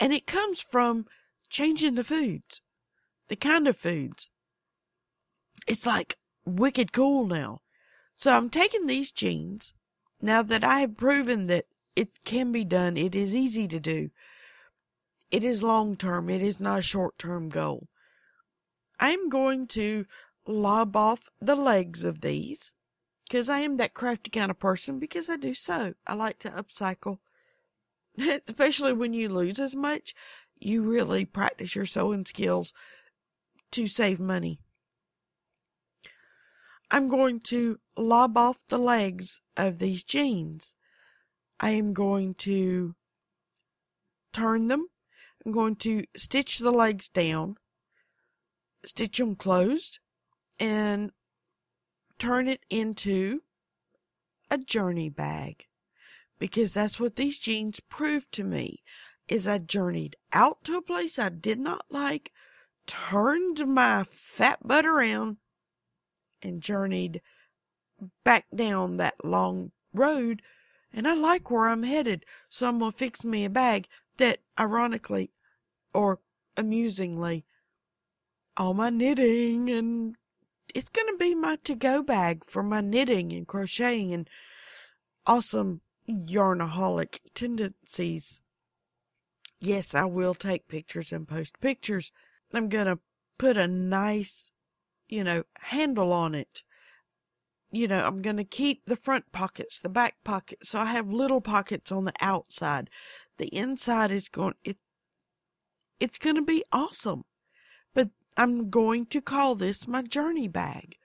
And 0.00 0.12
it 0.12 0.26
comes 0.26 0.60
from 0.60 1.06
changing 1.50 1.94
the 1.94 2.04
foods, 2.04 2.60
the 3.28 3.36
kind 3.36 3.66
of 3.66 3.76
foods. 3.76 4.30
It's 5.66 5.86
like 5.86 6.16
wicked 6.44 6.92
cool 6.92 7.26
now. 7.26 7.60
So 8.16 8.32
I'm 8.32 8.50
taking 8.50 8.86
these 8.86 9.12
jeans 9.12 9.74
now 10.20 10.42
that 10.42 10.64
I 10.64 10.80
have 10.80 10.96
proven 10.96 11.46
that 11.46 11.66
it 11.94 12.24
can 12.24 12.52
be 12.52 12.64
done. 12.64 12.96
It 12.96 13.14
is 13.14 13.34
easy 13.34 13.68
to 13.68 13.80
do. 13.80 14.10
It 15.30 15.44
is 15.44 15.62
long 15.62 15.96
term. 15.96 16.30
It 16.30 16.42
is 16.42 16.58
not 16.58 16.80
a 16.80 16.82
short 16.82 17.18
term 17.18 17.48
goal. 17.48 17.88
I'm 18.98 19.28
going 19.28 19.66
to 19.68 20.06
lob 20.46 20.96
off 20.96 21.28
the 21.40 21.54
legs 21.54 22.04
of 22.04 22.20
these 22.20 22.72
because 23.28 23.48
I 23.48 23.60
am 23.60 23.76
that 23.76 23.94
crafty 23.94 24.30
kind 24.30 24.50
of 24.50 24.58
person 24.58 24.98
because 24.98 25.28
I 25.28 25.36
do 25.36 25.54
so. 25.54 25.94
I 26.06 26.14
like 26.14 26.38
to 26.40 26.50
upcycle, 26.50 27.18
especially 28.48 28.92
when 28.92 29.12
you 29.12 29.28
lose 29.28 29.58
as 29.58 29.74
much. 29.74 30.14
You 30.58 30.82
really 30.82 31.24
practice 31.24 31.74
your 31.74 31.86
sewing 31.86 32.24
skills 32.26 32.72
to 33.72 33.86
save 33.86 34.18
money. 34.18 34.60
I'm 36.90 37.08
going 37.08 37.40
to 37.40 37.78
lob 37.96 38.36
off 38.36 38.66
the 38.66 38.78
legs 38.78 39.40
of 39.56 39.78
these 39.78 40.02
jeans. 40.02 40.74
I 41.60 41.70
am 41.70 41.92
going 41.92 42.34
to 42.34 42.94
turn 44.32 44.68
them. 44.68 44.86
I'm 45.44 45.52
going 45.52 45.76
to 45.76 46.04
stitch 46.16 46.58
the 46.58 46.70
legs 46.70 47.08
down, 47.08 47.56
stitch 48.84 49.18
them 49.18 49.36
closed, 49.36 49.98
and 50.58 51.12
turn 52.18 52.48
it 52.48 52.64
into 52.70 53.42
a 54.50 54.58
journey 54.58 55.08
bag. 55.08 55.66
Because 56.38 56.74
that's 56.74 57.00
what 57.00 57.16
these 57.16 57.38
jeans 57.38 57.80
proved 57.80 58.32
to 58.32 58.44
me, 58.44 58.82
is 59.28 59.46
I 59.46 59.58
journeyed 59.58 60.16
out 60.32 60.64
to 60.64 60.76
a 60.76 60.82
place 60.82 61.18
I 61.18 61.28
did 61.28 61.58
not 61.58 61.86
like, 61.90 62.32
turned 62.86 63.66
my 63.66 64.04
fat 64.04 64.66
butt 64.66 64.86
around, 64.86 65.38
and 66.42 66.62
journeyed 66.62 67.20
back 68.24 68.46
down 68.54 68.96
that 68.98 69.24
long 69.24 69.72
road 69.92 70.42
and 70.92 71.06
I 71.06 71.14
like 71.14 71.50
where 71.50 71.68
I'm 71.68 71.82
headed, 71.82 72.24
so 72.48 72.66
I'm 72.66 72.78
gonna 72.78 72.92
fix 72.92 73.24
me 73.24 73.44
a 73.44 73.50
bag 73.50 73.88
that 74.16 74.40
ironically 74.58 75.30
or 75.92 76.20
amusingly 76.56 77.44
all 78.56 78.74
my 78.74 78.90
knitting 78.90 79.70
and 79.70 80.16
it's 80.74 80.88
gonna 80.88 81.16
be 81.16 81.34
my 81.34 81.56
to 81.64 81.74
go 81.74 82.02
bag 82.02 82.44
for 82.46 82.62
my 82.62 82.80
knitting 82.80 83.32
and 83.32 83.46
crocheting 83.46 84.12
and 84.12 84.28
awesome 85.26 85.82
yarnaholic 86.08 87.20
tendencies. 87.34 88.42
Yes, 89.60 89.94
I 89.94 90.04
will 90.04 90.34
take 90.34 90.68
pictures 90.68 91.12
and 91.12 91.26
post 91.28 91.60
pictures. 91.60 92.12
I'm 92.52 92.68
gonna 92.68 92.98
put 93.38 93.56
a 93.56 93.68
nice 93.68 94.52
you 95.08 95.24
know, 95.24 95.44
handle 95.60 96.12
on 96.12 96.34
it. 96.34 96.62
You 97.70 97.88
know, 97.88 98.06
I'm 98.06 98.22
going 98.22 98.36
to 98.36 98.44
keep 98.44 98.86
the 98.86 98.96
front 98.96 99.30
pockets, 99.32 99.80
the 99.80 99.88
back 99.88 100.16
pockets. 100.24 100.70
So 100.70 100.78
I 100.78 100.86
have 100.86 101.08
little 101.08 101.40
pockets 101.40 101.92
on 101.92 102.04
the 102.04 102.14
outside. 102.20 102.88
The 103.36 103.48
inside 103.48 104.10
is 104.10 104.28
going, 104.28 104.54
it, 104.64 104.78
it's 106.00 106.18
going 106.18 106.36
to 106.36 106.42
be 106.42 106.64
awesome. 106.72 107.24
But 107.94 108.10
I'm 108.36 108.70
going 108.70 109.06
to 109.06 109.20
call 109.20 109.54
this 109.54 109.86
my 109.86 110.02
journey 110.02 110.48
bag. 110.48 110.96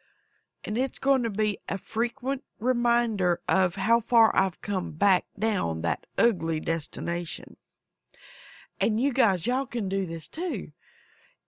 And 0.65 0.77
it's 0.77 0.99
going 0.99 1.23
to 1.23 1.29
be 1.29 1.57
a 1.67 1.77
frequent 1.77 2.43
reminder 2.59 3.41
of 3.49 3.75
how 3.75 3.99
far 3.99 4.35
I've 4.35 4.61
come 4.61 4.91
back 4.91 5.25
down 5.37 5.81
that 5.81 6.05
ugly 6.17 6.59
destination. 6.59 7.57
And 8.79 8.99
you 8.99 9.11
guys, 9.11 9.45
y'all 9.45 9.65
can 9.65 9.89
do 9.89 10.05
this 10.05 10.27
too 10.27 10.71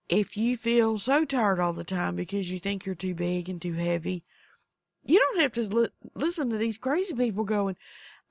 if 0.08 0.36
you 0.36 0.56
feel 0.56 0.98
so 0.98 1.24
tired 1.24 1.60
all 1.60 1.72
the 1.72 1.84
time 1.84 2.16
because 2.16 2.50
you 2.50 2.58
think 2.58 2.86
you're 2.86 2.94
too 2.94 3.14
big 3.14 3.48
and 3.48 3.60
too 3.60 3.72
heavy, 3.74 4.24
you 5.02 5.18
don't 5.18 5.40
have 5.40 5.52
to 5.52 5.62
li- 5.62 5.88
listen 6.14 6.50
to 6.50 6.56
these 6.56 6.78
crazy 6.78 7.14
people 7.14 7.44
going, 7.44 7.76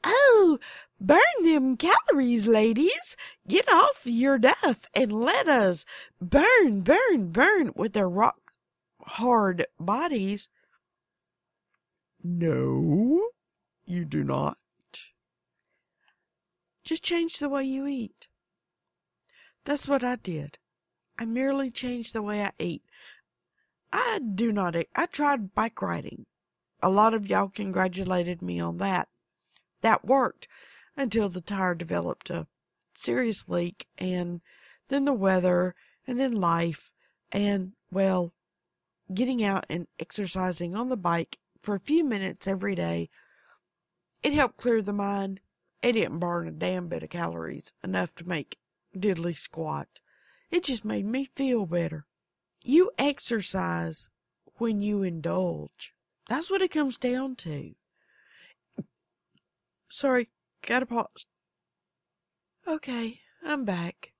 Oh, 0.03 0.59
burn 1.01 1.19
them 1.43 1.77
calories, 1.77 2.45
ladies. 2.45 3.17
Get 3.47 3.67
off 3.71 4.01
your 4.05 4.37
duff 4.37 4.85
and 4.93 5.11
let 5.11 5.47
us 5.47 5.85
burn, 6.21 6.81
burn, 6.81 7.31
burn 7.31 7.71
with 7.75 7.93
their 7.93 8.09
rock 8.09 8.51
hard 9.01 9.65
bodies. 9.79 10.47
No, 12.27 13.29
you 13.85 14.03
do 14.03 14.23
not. 14.23 14.57
Just 16.83 17.03
change 17.03 17.37
the 17.37 17.49
way 17.49 17.65
you 17.65 17.85
eat. 17.85 18.27
That's 19.63 19.87
what 19.87 20.03
I 20.03 20.15
did. 20.15 20.57
I 21.19 21.25
merely 21.25 21.69
changed 21.69 22.13
the 22.13 22.23
way 22.23 22.41
I 22.41 22.49
ate. 22.57 22.81
I 23.93 24.19
do 24.19 24.51
not, 24.51 24.75
eat. 24.75 24.89
I 24.95 25.05
tried 25.05 25.53
bike 25.53 25.79
riding. 25.83 26.25
A 26.81 26.89
lot 26.89 27.13
of 27.13 27.29
y'all 27.29 27.47
congratulated 27.47 28.41
me 28.41 28.59
on 28.59 28.77
that. 28.77 29.07
That 29.81 30.03
worked 30.03 30.47
until 30.97 31.29
the 31.29 31.41
tire 31.41 31.75
developed 31.75 32.31
a 32.31 32.47
serious 32.95 33.47
leak 33.47 33.85
and 33.99 34.41
then 34.87 35.05
the 35.05 35.13
weather 35.13 35.75
and 36.07 36.19
then 36.19 36.31
life 36.31 36.91
and 37.31 37.73
well, 37.91 38.33
getting 39.13 39.43
out 39.43 39.67
and 39.69 39.85
exercising 39.99 40.75
on 40.75 40.89
the 40.89 40.97
bike 40.97 41.37
for 41.65 41.75
a 41.75 41.79
few 41.79 42.03
minutes 42.03 42.47
every 42.47 42.75
day. 42.75 43.09
It 44.21 44.33
helped 44.33 44.57
clear 44.57 44.81
the 44.81 44.93
mind. 44.93 45.39
It 45.81 45.93
didn't 45.93 46.19
burn 46.19 46.47
a 46.47 46.51
damn 46.51 46.87
bit 46.87 47.03
of 47.03 47.09
calories 47.09 47.73
enough 47.83 48.13
to 48.15 48.27
make 48.27 48.59
diddly 48.95 49.37
squat. 49.37 49.87
It 50.51 50.63
just 50.63 50.85
made 50.85 51.05
me 51.05 51.25
feel 51.35 51.65
better. 51.65 52.05
You 52.63 52.91
exercise 52.97 54.09
when 54.57 54.81
you 54.81 55.01
indulge. 55.03 55.93
That's 56.29 56.49
what 56.49 56.61
it 56.61 56.71
comes 56.71 56.97
down 56.97 57.35
to. 57.37 57.73
Sorry, 59.89 60.29
gotta 60.61 60.85
pause. 60.85 61.27
Okay, 62.67 63.21
I'm 63.43 63.65
back. 63.65 64.13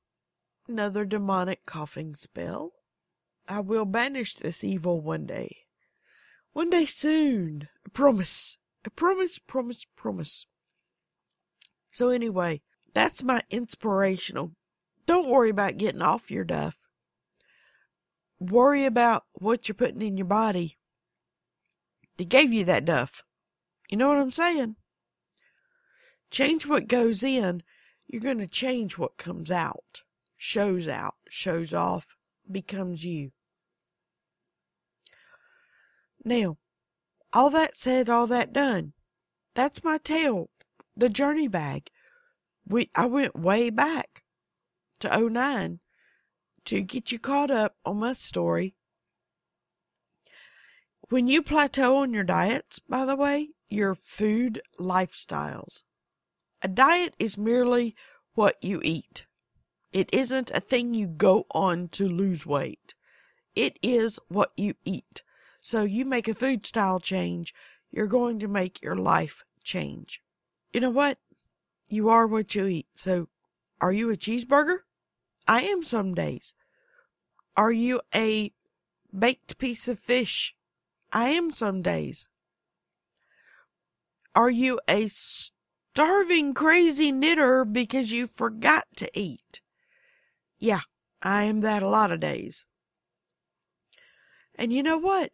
Another 0.68 1.06
demonic 1.06 1.66
coughing 1.66 2.16
spell. 2.16 2.74
I 3.48 3.60
will 3.60 3.86
banish 3.86 4.36
this 4.36 4.64
evil 4.64 5.02
one 5.02 5.26
day. 5.26 5.65
One 6.56 6.70
day 6.70 6.86
soon. 6.86 7.68
I 7.86 7.90
promise. 7.90 8.58
I 8.86 8.90
promise, 8.90 9.40
promise, 9.40 9.86
promise. 9.98 10.46
So 11.92 12.08
anyway, 12.08 12.62
that's 12.94 13.22
my 13.22 13.42
inspirational 13.50 14.54
Don't 15.06 15.28
worry 15.28 15.50
about 15.50 15.76
getting 15.76 16.02
off 16.02 16.32
your 16.32 16.46
duff. 16.46 16.78
Worry 18.40 18.86
about 18.86 19.26
what 19.34 19.68
you're 19.68 19.76
putting 19.76 20.02
in 20.02 20.16
your 20.16 20.28
body. 20.28 20.78
They 22.16 22.24
gave 22.24 22.54
you 22.54 22.64
that 22.64 22.86
duff. 22.86 23.22
You 23.90 23.98
know 23.98 24.08
what 24.08 24.18
I'm 24.18 24.32
saying? 24.32 24.78
Change 26.32 26.66
what 26.66 26.88
goes 26.88 27.22
in, 27.22 27.64
you're 28.08 28.22
going 28.22 28.38
to 28.40 28.48
change 28.48 28.98
what 28.98 29.18
comes 29.18 29.52
out, 29.52 30.04
shows 30.38 30.88
out, 30.88 31.16
shows 31.28 31.74
off, 31.74 32.16
becomes 32.50 33.04
you. 33.04 33.32
Now, 36.26 36.58
all 37.32 37.52
that 37.52 37.78
said, 37.78 38.10
all 38.10 38.26
that 38.28 38.52
done. 38.52 38.94
That's 39.54 39.84
my 39.84 40.00
tale, 40.00 40.50
the 40.98 41.08
journey 41.08 41.48
bag. 41.48 41.92
We 42.68 42.90
I 42.96 43.06
went 43.06 43.38
way 43.38 43.70
back 43.70 44.24
to 45.02 45.30
09 45.30 45.80
to 46.66 46.82
get 46.82 47.12
you 47.12 47.20
caught 47.20 47.52
up 47.52 47.76
on 47.86 47.98
my 48.00 48.14
story. 48.14 48.76
When 51.10 51.28
you 51.28 51.44
plateau 51.44 51.98
on 51.98 52.12
your 52.12 52.24
diets, 52.24 52.80
by 52.80 53.06
the 53.06 53.16
way, 53.16 53.50
your 53.70 53.94
food 53.94 54.62
lifestyles. 54.80 55.84
A 56.64 56.68
diet 56.68 57.14
is 57.20 57.38
merely 57.38 57.96
what 58.34 58.56
you 58.62 58.82
eat. 58.84 59.28
It 59.94 60.10
isn't 60.12 60.50
a 60.52 60.60
thing 60.60 60.96
you 60.96 61.08
go 61.08 61.46
on 61.52 61.90
to 61.90 62.08
lose 62.08 62.46
weight. 62.46 62.96
It 63.56 63.78
is 63.84 64.20
what 64.28 64.52
you 64.58 64.74
eat. 64.84 65.22
So 65.66 65.82
you 65.82 66.06
make 66.06 66.28
a 66.28 66.36
food 66.36 66.64
style 66.68 67.00
change, 67.00 67.52
you're 67.90 68.06
going 68.06 68.38
to 68.38 68.48
make 68.48 68.84
your 68.84 68.96
life 68.96 69.44
change. 69.64 70.22
You 70.72 70.80
know 70.80 70.92
what? 70.92 71.18
You 71.90 72.08
are 72.08 72.28
what 72.28 72.54
you 72.54 72.68
eat. 72.68 72.86
So 72.94 73.30
are 73.82 73.92
you 73.92 74.12
a 74.12 74.16
cheeseburger? 74.16 74.82
I 75.48 75.64
am 75.64 75.84
some 75.84 76.14
days. 76.14 76.54
Are 77.58 77.72
you 77.72 78.02
a 78.14 78.54
baked 79.12 79.58
piece 79.58 79.88
of 79.88 79.98
fish? 79.98 80.54
I 81.12 81.30
am 81.30 81.52
some 81.52 81.82
days. 81.82 82.30
Are 84.36 84.52
you 84.52 84.80
a 84.88 85.08
starving 85.08 86.54
crazy 86.54 87.12
knitter 87.12 87.66
because 87.66 88.12
you 88.12 88.28
forgot 88.28 88.86
to 88.98 89.10
eat? 89.20 89.62
Yeah, 90.60 90.82
I 91.24 91.46
am 91.46 91.62
that 91.62 91.82
a 91.82 91.90
lot 91.90 92.12
of 92.12 92.20
days. 92.20 92.68
And 94.58 94.72
you 94.72 94.84
know 94.84 94.98
what? 94.98 95.32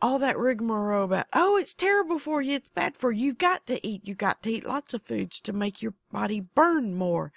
All 0.00 0.18
that 0.20 0.38
rigmarole 0.38 1.04
about, 1.04 1.26
oh, 1.32 1.56
it's 1.56 1.74
terrible 1.74 2.20
for 2.20 2.40
you, 2.40 2.54
it's 2.56 2.68
bad 2.68 2.96
for 2.96 3.10
you, 3.10 3.26
you've 3.26 3.38
got 3.38 3.66
to 3.66 3.84
eat, 3.84 4.02
you've 4.04 4.16
got 4.16 4.42
to 4.44 4.50
eat 4.50 4.66
lots 4.66 4.94
of 4.94 5.02
foods 5.02 5.40
to 5.40 5.52
make 5.52 5.82
your 5.82 5.94
body 6.12 6.38
burn 6.40 6.94
more. 6.94 7.32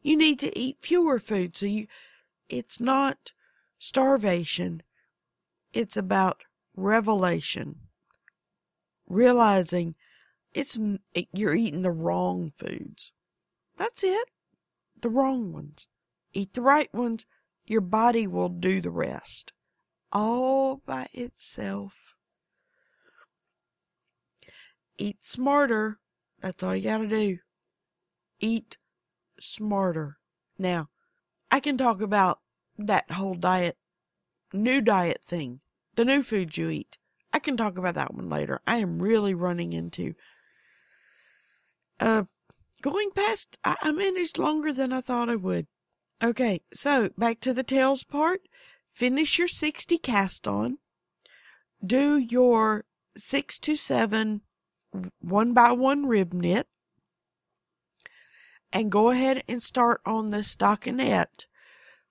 You 0.00 0.16
need 0.16 0.38
to 0.38 0.58
eat 0.58 0.78
fewer 0.80 1.18
foods. 1.18 1.60
So 1.60 1.66
you, 1.66 1.88
it's 2.48 2.80
not 2.80 3.32
starvation. 3.78 4.82
It's 5.72 5.96
about 5.96 6.44
revelation. 6.74 7.80
Realizing 9.06 9.94
it's, 10.54 10.78
you're 11.32 11.54
eating 11.54 11.82
the 11.82 11.90
wrong 11.90 12.52
foods. 12.56 13.12
That's 13.76 14.02
it. 14.02 14.28
The 15.02 15.10
wrong 15.10 15.52
ones. 15.52 15.86
Eat 16.32 16.54
the 16.54 16.62
right 16.62 16.92
ones. 16.94 17.26
Your 17.66 17.82
body 17.82 18.26
will 18.26 18.48
do 18.48 18.80
the 18.80 18.90
rest. 18.90 19.52
All 20.12 20.80
by 20.86 21.08
itself. 21.12 22.05
Eat 24.98 25.24
smarter. 25.24 25.98
That's 26.40 26.62
all 26.62 26.74
you 26.74 26.82
gotta 26.82 27.06
do. 27.06 27.38
Eat 28.40 28.76
smarter. 29.40 30.18
Now, 30.58 30.88
I 31.50 31.60
can 31.60 31.76
talk 31.76 32.00
about 32.00 32.40
that 32.78 33.10
whole 33.12 33.34
diet, 33.34 33.76
new 34.52 34.80
diet 34.80 35.24
thing, 35.26 35.60
the 35.94 36.04
new 36.04 36.22
foods 36.22 36.56
you 36.56 36.70
eat. 36.70 36.98
I 37.32 37.38
can 37.38 37.56
talk 37.56 37.76
about 37.76 37.94
that 37.94 38.14
one 38.14 38.28
later. 38.28 38.60
I 38.66 38.78
am 38.78 39.02
really 39.02 39.34
running 39.34 39.72
into, 39.72 40.14
uh, 42.00 42.24
going 42.82 43.10
past, 43.14 43.58
I, 43.64 43.76
I 43.82 43.92
managed 43.92 44.38
longer 44.38 44.72
than 44.72 44.92
I 44.92 45.00
thought 45.00 45.28
I 45.28 45.36
would. 45.36 45.66
Okay, 46.22 46.62
so 46.72 47.10
back 47.18 47.40
to 47.40 47.52
the 47.52 47.62
tails 47.62 48.04
part. 48.04 48.42
Finish 48.94 49.38
your 49.38 49.48
60 49.48 49.98
cast 49.98 50.48
on. 50.48 50.78
Do 51.84 52.16
your 52.16 52.86
six 53.16 53.58
to 53.60 53.76
seven 53.76 54.40
one 55.20 55.52
by 55.52 55.72
one 55.72 56.06
rib 56.06 56.32
knit 56.32 56.66
and 58.72 58.92
go 58.92 59.10
ahead 59.10 59.42
and 59.48 59.62
start 59.62 60.00
on 60.04 60.30
the 60.30 60.38
stockinette 60.38 61.46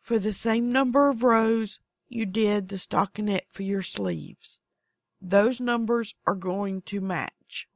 for 0.02 0.20
the 0.20 0.34
same 0.34 0.72
number 0.72 1.10
of 1.10 1.24
rows 1.24 1.80
you 2.08 2.26
did 2.26 2.70
the 2.70 2.76
stockinette 2.76 3.52
for 3.52 3.64
your 3.64 3.82
sleeves. 3.82 4.60
Those 5.22 5.60
numbers 5.60 6.14
are 6.28 6.36
going 6.36 6.82
to 6.84 7.02
match. 7.02 7.68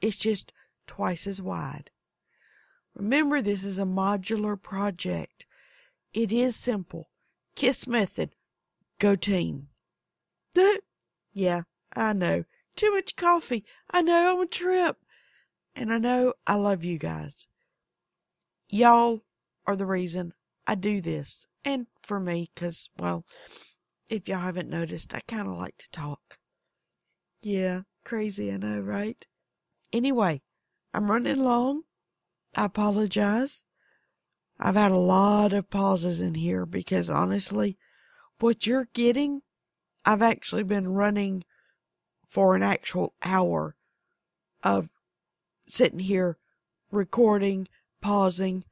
It's 0.00 0.16
just 0.16 0.52
twice 0.86 1.26
as 1.26 1.40
wide. 1.40 1.90
Remember, 2.94 3.40
this 3.40 3.64
is 3.64 3.78
a 3.78 3.84
modular 3.84 4.60
project. 4.60 5.46
It 6.12 6.30
is 6.30 6.54
simple. 6.54 7.08
KISS 7.56 7.86
method. 7.86 8.34
Go 8.98 9.16
team. 9.16 9.68
yeah, 11.32 11.62
I 11.96 12.12
know. 12.12 12.44
Too 12.76 12.92
much 12.92 13.16
coffee. 13.16 13.64
I 13.90 14.02
know 14.02 14.34
I'm 14.34 14.42
a 14.42 14.46
trip. 14.46 14.96
And 15.74 15.92
I 15.92 15.98
know 15.98 16.34
I 16.46 16.54
love 16.54 16.84
you 16.84 16.98
guys. 16.98 17.46
Y'all 18.68 19.22
are 19.66 19.76
the 19.76 19.86
reason 19.86 20.32
I 20.66 20.74
do 20.74 21.00
this. 21.00 21.46
And 21.64 21.86
for 22.02 22.20
me, 22.20 22.50
cause, 22.56 22.90
well, 22.98 23.24
if 24.10 24.28
y'all 24.28 24.40
haven't 24.40 24.68
noticed, 24.68 25.14
I 25.14 25.20
kinda 25.26 25.52
like 25.52 25.78
to 25.78 25.90
talk. 25.90 26.38
Yeah, 27.40 27.82
crazy, 28.04 28.52
I 28.52 28.56
know, 28.56 28.80
right? 28.80 29.26
Anyway, 29.92 30.42
I'm 30.92 31.10
running 31.10 31.40
long. 31.40 31.82
I 32.54 32.66
apologize. 32.66 33.64
I've 34.58 34.76
had 34.76 34.92
a 34.92 34.96
lot 34.96 35.52
of 35.52 35.70
pauses 35.70 36.20
in 36.20 36.34
here 36.34 36.66
because 36.66 37.08
honestly, 37.08 37.78
what 38.38 38.66
you're 38.66 38.88
getting, 38.92 39.42
I've 40.04 40.22
actually 40.22 40.64
been 40.64 40.88
running 40.88 41.44
for 42.32 42.56
an 42.56 42.62
actual 42.62 43.12
hour 43.22 43.76
of 44.62 44.88
sitting 45.68 45.98
here 45.98 46.38
recording 46.90 47.68
pausing, 48.00 48.64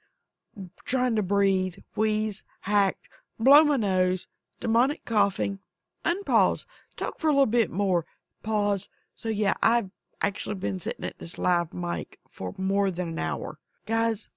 trying 0.86 1.14
to 1.14 1.22
breathe, 1.22 1.76
wheeze, 1.94 2.42
hack, 2.60 2.96
blow 3.38 3.62
my 3.62 3.76
nose, 3.76 4.26
demonic 4.60 5.04
coughing, 5.04 5.58
unpause, 6.06 6.64
talk 6.96 7.18
for 7.18 7.28
a 7.28 7.32
little 7.34 7.44
bit 7.44 7.70
more, 7.70 8.06
pause. 8.42 8.88
So 9.14 9.28
yeah, 9.28 9.52
I've 9.62 9.90
actually 10.22 10.54
been 10.54 10.80
sitting 10.80 11.04
at 11.04 11.18
this 11.18 11.36
live 11.36 11.74
mic 11.74 12.18
for 12.30 12.54
more 12.56 12.90
than 12.90 13.08
an 13.08 13.18
hour. 13.18 13.58
Guys, 13.84 14.30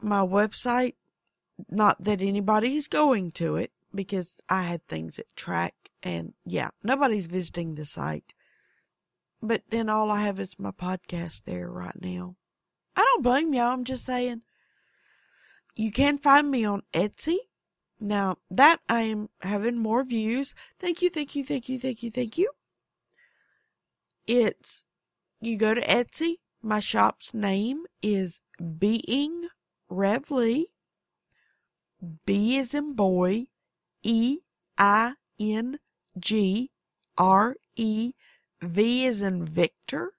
my 0.00 0.20
website, 0.20 0.94
not 1.68 2.02
that 2.02 2.22
anybody's 2.22 2.88
going 2.88 3.30
to 3.32 3.56
it 3.56 3.72
because 3.94 4.40
I 4.48 4.62
had 4.62 4.88
things 4.88 5.18
at 5.18 5.36
track 5.36 5.74
and 6.02 6.32
yeah, 6.46 6.70
nobody's 6.82 7.26
visiting 7.26 7.74
the 7.74 7.84
site. 7.84 8.32
But 9.46 9.60
then 9.68 9.90
all 9.90 10.10
I 10.10 10.22
have 10.22 10.40
is 10.40 10.58
my 10.58 10.70
podcast 10.70 11.44
there 11.44 11.68
right 11.68 12.00
now. 12.00 12.36
I 12.96 13.02
don't 13.02 13.22
blame 13.22 13.52
y'all. 13.52 13.74
I'm 13.74 13.84
just 13.84 14.06
saying. 14.06 14.40
You 15.76 15.92
can 15.92 16.16
find 16.16 16.50
me 16.50 16.64
on 16.64 16.82
Etsy. 16.94 17.36
Now 18.00 18.38
that 18.50 18.80
I 18.88 19.02
am 19.02 19.28
having 19.42 19.76
more 19.76 20.02
views. 20.02 20.54
Thank 20.78 21.02
you, 21.02 21.10
thank 21.10 21.36
you, 21.36 21.44
thank 21.44 21.68
you, 21.68 21.78
thank 21.78 22.02
you, 22.02 22.10
thank 22.10 22.38
you. 22.38 22.52
It's, 24.26 24.84
you 25.42 25.58
go 25.58 25.74
to 25.74 25.82
Etsy. 25.82 26.36
My 26.62 26.80
shop's 26.80 27.34
name 27.34 27.84
is 28.00 28.40
Being 28.78 29.48
Revlea. 29.90 30.64
B 32.24 32.56
is 32.56 32.72
in 32.72 32.94
boy. 32.94 33.48
E 34.02 34.38
I 34.78 35.16
N 35.38 35.80
G 36.18 36.70
R 37.18 37.56
E 37.76 38.12
V 38.64 39.06
is 39.06 39.22
in 39.22 39.44
Victor. 39.44 40.12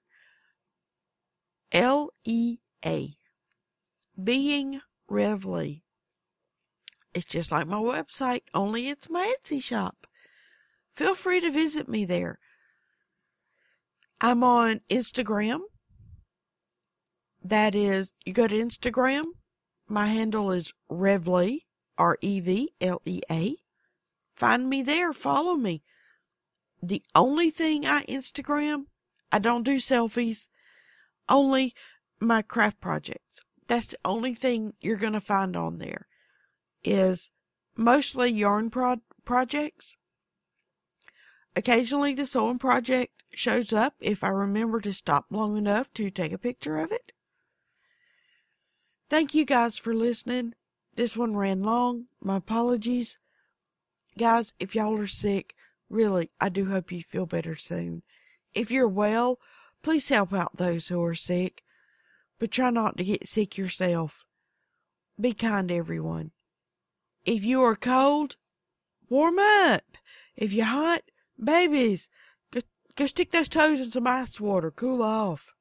L 1.72 2.10
E 2.24 2.58
a. 2.84 3.16
Being 4.22 4.80
Revlea. 5.10 5.82
It's 7.14 7.26
just 7.26 7.50
like 7.50 7.66
my 7.66 7.76
website, 7.76 8.42
only 8.52 8.88
it's 8.88 9.08
my 9.08 9.34
Etsy 9.38 9.62
shop. 9.62 10.06
Feel 10.94 11.14
free 11.14 11.40
to 11.40 11.50
visit 11.50 11.88
me 11.88 12.04
there. 12.04 12.38
I'm 14.20 14.42
on 14.42 14.80
Instagram. 14.90 15.60
That 17.42 17.74
is, 17.74 18.12
you 18.24 18.32
go 18.32 18.48
to 18.48 18.54
Instagram. 18.54 19.24
My 19.88 20.06
handle 20.06 20.50
is 20.50 20.72
Revlea, 20.90 21.60
R 21.96 22.18
E 22.20 22.40
V 22.40 22.70
L 22.80 23.00
E 23.04 23.20
A. 23.30 23.56
Find 24.34 24.68
me 24.68 24.82
there, 24.82 25.12
follow 25.12 25.54
me. 25.54 25.82
The 26.86 27.02
only 27.16 27.50
thing 27.50 27.84
I 27.84 28.04
Instagram, 28.04 28.84
I 29.32 29.40
don't 29.40 29.64
do 29.64 29.78
selfies, 29.78 30.46
only 31.28 31.74
my 32.20 32.42
craft 32.42 32.80
projects. 32.80 33.40
That's 33.66 33.88
the 33.88 33.98
only 34.04 34.34
thing 34.34 34.74
you're 34.80 34.96
going 34.96 35.14
to 35.14 35.20
find 35.20 35.56
on 35.56 35.78
there. 35.78 36.06
is 36.84 37.32
mostly 37.74 38.30
yarn 38.30 38.70
pro- 38.70 39.02
projects. 39.24 39.96
Occasionally 41.56 42.14
the 42.14 42.24
sewing 42.24 42.60
project 42.60 43.24
shows 43.32 43.72
up 43.72 43.94
if 44.00 44.22
I 44.22 44.28
remember 44.28 44.80
to 44.82 44.94
stop 44.94 45.26
long 45.30 45.56
enough 45.56 45.92
to 45.94 46.08
take 46.08 46.30
a 46.30 46.38
picture 46.38 46.78
of 46.78 46.92
it. 46.92 47.10
Thank 49.10 49.34
you 49.34 49.44
guys 49.44 49.76
for 49.76 49.92
listening. 49.92 50.54
This 50.94 51.16
one 51.16 51.36
ran 51.36 51.64
long. 51.64 52.04
My 52.20 52.36
apologies. 52.36 53.18
Guys, 54.16 54.54
if 54.60 54.76
y'all 54.76 54.96
are 54.96 55.08
sick, 55.08 55.56
really, 55.88 56.30
I 56.40 56.48
do 56.48 56.66
hope 56.66 56.92
you 56.92 57.02
feel 57.02 57.26
better 57.26 57.56
soon. 57.56 58.02
If 58.54 58.70
you're 58.70 58.88
well, 58.88 59.38
please 59.82 60.08
help 60.08 60.32
out 60.32 60.56
those 60.56 60.88
who 60.88 61.02
are 61.04 61.14
sick, 61.14 61.62
but 62.38 62.50
try 62.50 62.70
not 62.70 62.96
to 62.98 63.04
get 63.04 63.28
sick 63.28 63.56
yourself. 63.56 64.24
Be 65.20 65.32
kind 65.32 65.68
to 65.68 65.74
everyone. 65.74 66.32
If 67.24 67.44
you 67.44 67.62
are 67.62 67.76
cold, 67.76 68.36
warm 69.08 69.38
up. 69.38 69.82
If 70.36 70.52
you're 70.52 70.66
hot, 70.66 71.02
babies, 71.42 72.08
go, 72.52 72.60
go 72.94 73.06
stick 73.06 73.30
those 73.32 73.48
toes 73.48 73.80
in 73.80 73.90
some 73.90 74.06
ice 74.06 74.40
water, 74.40 74.70
cool 74.70 75.02
off. 75.02 75.54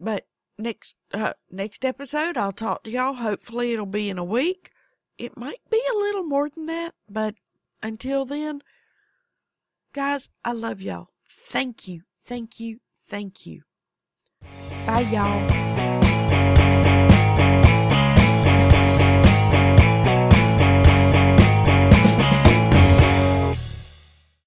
But 0.00 0.26
next 0.58 0.96
uh, 1.12 1.34
next 1.50 1.84
episode, 1.84 2.36
I'll 2.36 2.52
talk 2.52 2.84
to 2.84 2.90
y'all. 2.90 3.14
Hopefully, 3.14 3.72
it'll 3.72 3.86
be 3.86 4.10
in 4.10 4.18
a 4.18 4.24
week. 4.24 4.70
It 5.18 5.36
might 5.36 5.60
be 5.70 5.80
a 5.90 5.98
little 5.98 6.24
more 6.24 6.48
than 6.48 6.66
that, 6.66 6.94
but 7.08 7.36
until 7.84 8.24
then, 8.24 8.62
guys, 9.92 10.30
I 10.44 10.52
love 10.52 10.80
y'all. 10.80 11.08
Thank 11.28 11.86
you, 11.86 12.00
thank 12.24 12.58
you, 12.58 12.78
thank 13.06 13.46
you. 13.46 13.62
Bye, 14.86 15.00
y'all. 15.12 16.03